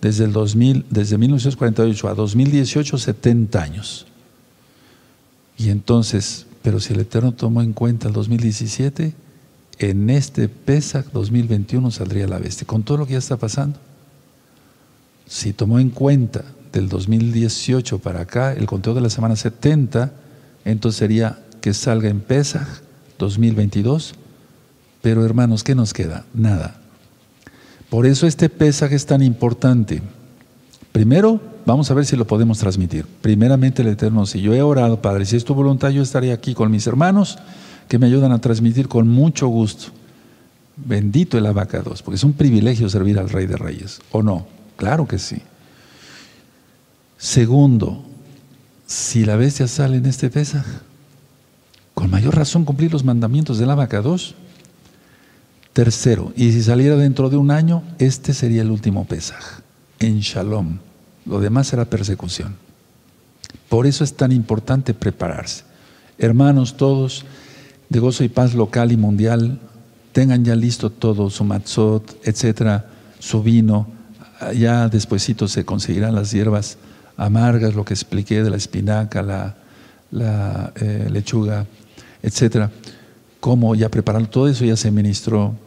[0.00, 4.06] desde, el 2000, desde 1948 a 2018, 70 años.
[5.58, 9.14] Y entonces, pero si el Eterno tomó en cuenta el 2017,
[9.78, 13.78] en este Pesach 2021 saldría la bestia, con todo lo que ya está pasando.
[15.26, 20.12] Si tomó en cuenta del 2018 para acá el conteo de la semana 70,
[20.64, 22.66] entonces sería que salga en Pesach
[23.18, 24.14] 2022.
[25.02, 26.24] Pero hermanos, ¿qué nos queda?
[26.34, 26.80] Nada.
[27.90, 30.02] Por eso este pesaje es tan importante.
[30.92, 33.06] Primero, vamos a ver si lo podemos transmitir.
[33.20, 36.54] Primeramente, el Eterno, si yo he orado, Padre, si es tu voluntad, yo estaré aquí
[36.54, 37.38] con mis hermanos
[37.88, 39.92] que me ayudan a transmitir con mucho gusto.
[40.76, 44.46] Bendito el abacados, porque es un privilegio servir al Rey de Reyes, ¿o no?
[44.76, 45.40] Claro que sí.
[47.18, 48.04] Segundo,
[48.86, 50.78] si la bestia sale en este pesaje,
[51.94, 54.34] con mayor razón cumplir los mandamientos del abacados.
[55.76, 59.60] Tercero, y si saliera dentro de un año, este sería el último Pesaj,
[59.98, 60.78] en Shalom.
[61.26, 62.56] Lo demás será persecución.
[63.68, 65.64] Por eso es tan importante prepararse.
[66.16, 67.26] Hermanos todos,
[67.90, 69.60] de gozo y paz local y mundial,
[70.12, 72.86] tengan ya listo todo, su matzot, etcétera,
[73.18, 73.86] su vino.
[74.56, 76.78] Ya despuesito se conseguirán las hierbas
[77.18, 79.20] amargas, lo que expliqué de la espinaca,
[80.10, 81.66] la, eh, lechuga,
[82.22, 82.70] etcétera.
[83.40, 85.65] Cómo ya prepararon todo eso, ya se ministró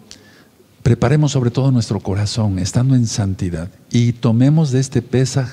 [0.83, 5.49] Preparemos sobre todo nuestro corazón, estando en santidad, y tomemos de este Pesaj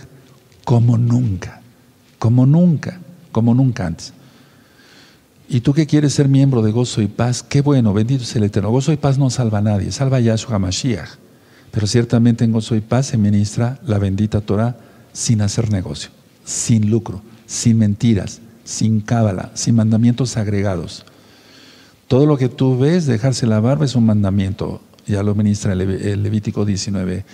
[0.65, 1.61] como nunca,
[2.19, 3.01] como nunca,
[3.33, 4.13] como nunca antes.
[5.49, 8.45] Y tú que quieres ser miembro de Gozo y Paz, qué bueno, bendito es el
[8.45, 8.71] Eterno.
[8.71, 11.11] Gozo y Paz no salva a nadie, salva a Yahshua Mashiach.
[11.71, 14.77] Pero ciertamente en Gozo y Paz se ministra la bendita Torah
[15.13, 16.11] sin hacer negocio,
[16.45, 21.05] sin lucro, sin mentiras, sin cábala, sin mandamientos agregados.
[22.09, 26.23] Todo lo que tú ves, dejarse la barba es un mandamiento ya lo ministra el
[26.23, 27.25] Levítico 19.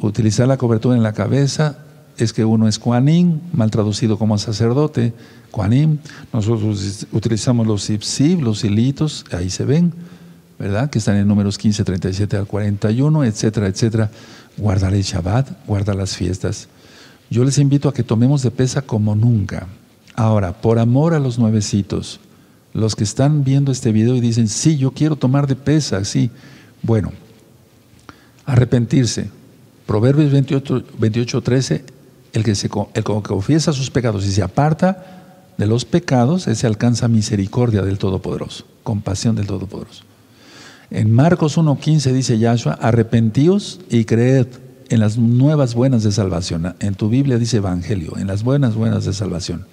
[0.00, 1.78] Utilizar la cobertura en la cabeza
[2.18, 5.12] es que uno es Kuanim, mal traducido como sacerdote,
[5.50, 5.98] Kuanim.
[6.32, 9.92] Nosotros utilizamos los ipsib, los hilitos, ahí se ven,
[10.58, 10.90] ¿verdad?
[10.90, 14.10] Que están en números 15, 37 al 41, etcétera, etcétera.
[14.56, 16.68] Guardar el Shabbat, guardar las fiestas.
[17.28, 19.66] Yo les invito a que tomemos de pesa como nunca.
[20.14, 22.20] Ahora, por amor a los nuevecitos,
[22.72, 26.30] los que están viendo este video y dicen, sí, yo quiero tomar de pesa, sí.
[26.86, 27.10] Bueno,
[28.44, 29.28] arrepentirse.
[29.86, 31.84] Proverbios 28, 13,
[32.32, 36.66] el que, se, el que confiesa sus pecados y se aparta de los pecados, ese
[36.66, 40.04] alcanza misericordia del Todopoderoso, compasión del Todopoderoso.
[40.90, 44.46] En Marcos 1.15 dice Yahshua, arrepentíos y creed
[44.88, 46.76] en las nuevas buenas de salvación.
[46.78, 49.66] En tu Biblia dice Evangelio, en las buenas buenas de salvación.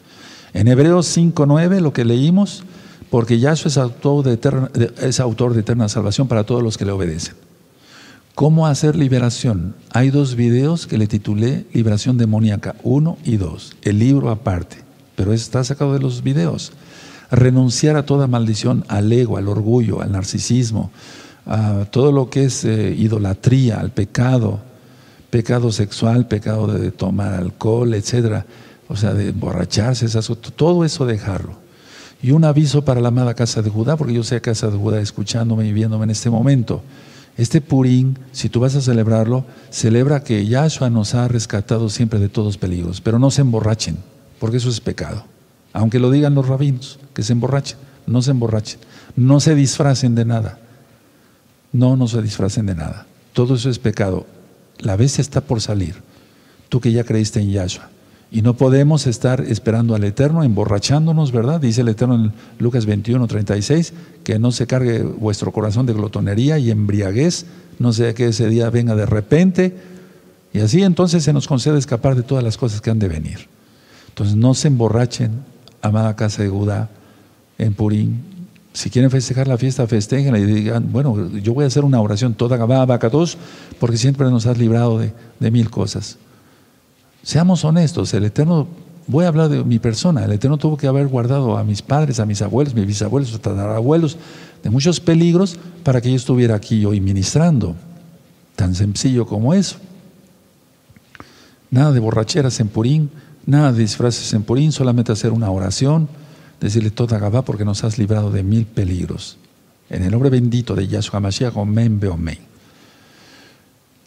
[0.53, 2.63] En Hebreos 5.9, lo que leímos,
[3.13, 6.85] porque Yahshua es autor de, eterna, es autor de eterna salvación para todos los que
[6.85, 7.35] le obedecen.
[8.33, 9.75] ¿Cómo hacer liberación?
[9.91, 14.77] Hay dos videos que le titulé Liberación demoníaca, uno y dos, el libro aparte,
[15.15, 16.71] pero está sacado de los videos.
[17.29, 20.89] Renunciar a toda maldición, al ego, al orgullo, al narcisismo,
[21.45, 24.59] a todo lo que es eh, idolatría, al pecado,
[25.29, 28.47] pecado sexual, pecado de tomar alcohol, etcétera,
[28.87, 30.07] o sea, de emborracharse,
[30.55, 31.61] todo eso dejarlo.
[32.23, 35.01] Y un aviso para la amada casa de Judá, porque yo sé casa de Judá
[35.01, 36.81] escuchándome y viéndome en este momento.
[37.37, 42.29] Este Purín, si tú vas a celebrarlo, celebra que Yahshua nos ha rescatado siempre de
[42.29, 43.97] todos peligros, pero no se emborrachen,
[44.39, 45.25] porque eso es pecado.
[45.73, 48.79] Aunque lo digan los rabinos, que se emborrachen, no se emborrachen,
[49.17, 50.59] no se disfracen de nada.
[51.73, 53.05] No, no se disfracen de nada.
[53.33, 54.25] Todo eso es pecado.
[54.79, 55.95] La bestia está por salir.
[56.69, 57.89] Tú que ya creíste en Yahshua
[58.33, 61.61] Y no podemos estar esperando al Eterno, emborrachándonos, ¿verdad?
[61.61, 66.57] Dice el Eterno en Lucas 21, 36, que no se cargue vuestro corazón de glotonería
[66.57, 67.45] y embriaguez,
[67.77, 69.77] no sea que ese día venga de repente.
[70.51, 73.47] Y así entonces se nos concede escapar de todas las cosas que han de venir.
[74.09, 75.43] Entonces no se emborrachen,
[75.83, 76.89] amada casa de Judá,
[77.59, 78.23] en Purín.
[78.73, 82.33] Si quieren festejar la fiesta, festejenla y digan, bueno, yo voy a hacer una oración
[82.33, 82.57] toda
[83.11, 83.37] dos,
[83.79, 86.17] porque siempre nos has librado de mil cosas.
[87.23, 88.67] Seamos honestos, el Eterno,
[89.07, 92.19] voy a hablar de mi persona, el Eterno tuvo que haber guardado a mis padres,
[92.19, 94.17] a mis abuelos, mis bisabuelos, a abuelos,
[94.61, 97.75] de muchos peligros para que yo estuviera aquí hoy ministrando.
[98.57, 99.77] Tan sencillo como eso.
[101.71, 103.09] Nada de borracheras en Purín,
[103.45, 106.09] nada de disfraces en Purín, solamente hacer una oración,
[106.59, 109.37] decirle toda Gabá porque nos has librado de mil peligros.
[109.89, 112.52] En el nombre bendito de Yahshua Mashiach, Omen Beomen.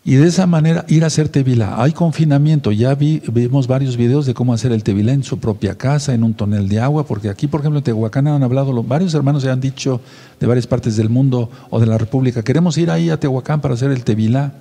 [0.08, 1.82] Y de esa manera ir a hacer tevilá.
[1.82, 5.76] Hay confinamiento, ya vi, vimos varios videos de cómo hacer el tevilá en su propia
[5.76, 9.14] casa, en un tonel de agua, porque aquí, por ejemplo, en Tehuacán han hablado, varios
[9.14, 10.00] hermanos se han dicho
[10.38, 13.74] de varias partes del mundo o de la República, queremos ir ahí a Tehuacán para
[13.74, 14.52] hacer el tevilá.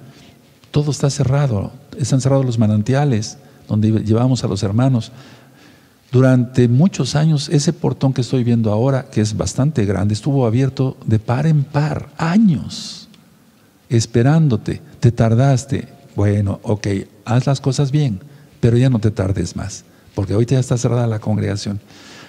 [0.71, 3.37] Todo está cerrado, están cerrados los manantiales
[3.67, 5.11] donde llevamos a los hermanos.
[6.11, 10.97] Durante muchos años, ese portón que estoy viendo ahora, que es bastante grande, estuvo abierto
[11.05, 13.04] de par en par, años,
[13.89, 16.87] esperándote te tardaste, bueno, ok,
[17.25, 18.19] haz las cosas bien,
[18.59, 19.83] pero ya no te tardes más,
[20.13, 21.79] porque ahorita ya está cerrada la congregación.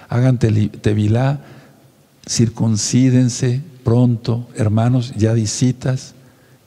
[0.09, 1.41] Hagan tevilá,
[2.27, 6.13] circuncídense pronto, hermanos, ya visitas,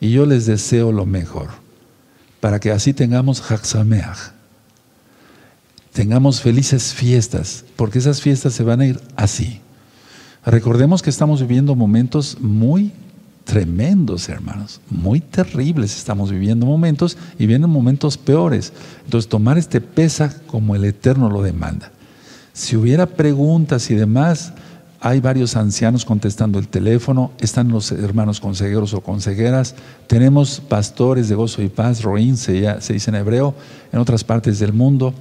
[0.01, 1.49] y yo les deseo lo mejor,
[2.41, 4.33] para que así tengamos Haxameach,
[5.93, 9.61] tengamos felices fiestas, porque esas fiestas se van a ir así.
[10.47, 12.93] Recordemos que estamos viviendo momentos muy
[13.45, 15.97] tremendos, hermanos, muy terribles.
[15.97, 18.73] Estamos viviendo momentos y vienen momentos peores.
[19.05, 21.91] Entonces, tomar este pesa como el Eterno lo demanda.
[22.53, 24.53] Si hubiera preguntas y demás,
[25.01, 29.75] hay varios ancianos contestando el teléfono, están los hermanos consejeros o consejeras,
[30.07, 33.55] tenemos pastores de gozo y paz, Roín se, se dice en hebreo,
[33.93, 35.15] en otras partes del mundo.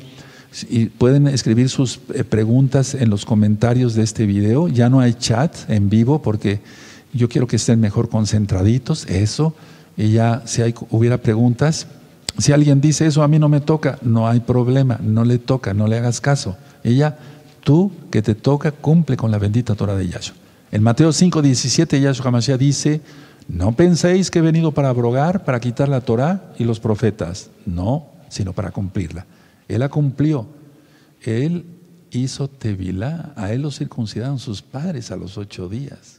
[0.68, 4.68] Y pueden escribir sus eh, preguntas en los comentarios de este video.
[4.68, 6.60] Ya no hay chat en vivo porque
[7.14, 9.54] yo quiero que estén mejor concentraditos, eso,
[9.98, 11.88] y ya si hay, hubiera preguntas,
[12.38, 15.74] si alguien dice eso a mí no me toca, no hay problema, no le toca,
[15.74, 16.56] no le hagas caso.
[16.84, 17.18] Ella,
[17.64, 20.36] tú que te toca, cumple con la bendita Torah de Yahshua.
[20.72, 23.02] En Mateo 5, 17, Yahshua dice,
[23.50, 27.50] no penséis que he venido para abrogar, para quitar la Torah y los profetas.
[27.66, 29.26] No, sino para cumplirla.
[29.68, 30.48] Él la cumplió.
[31.22, 31.66] Él
[32.12, 36.19] hizo Tevilá, a él lo circuncidaron sus padres a los ocho días.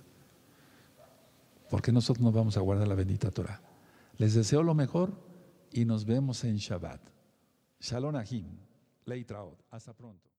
[1.71, 3.63] ¿Por qué nosotros nos vamos a guardar la bendita Torah?
[4.19, 5.13] Les deseo lo mejor
[5.71, 7.01] y nos vemos en Shabbat.
[7.79, 8.59] Shalom Ahim.
[9.07, 9.57] Leitraot.
[9.71, 10.29] Hasta pronto.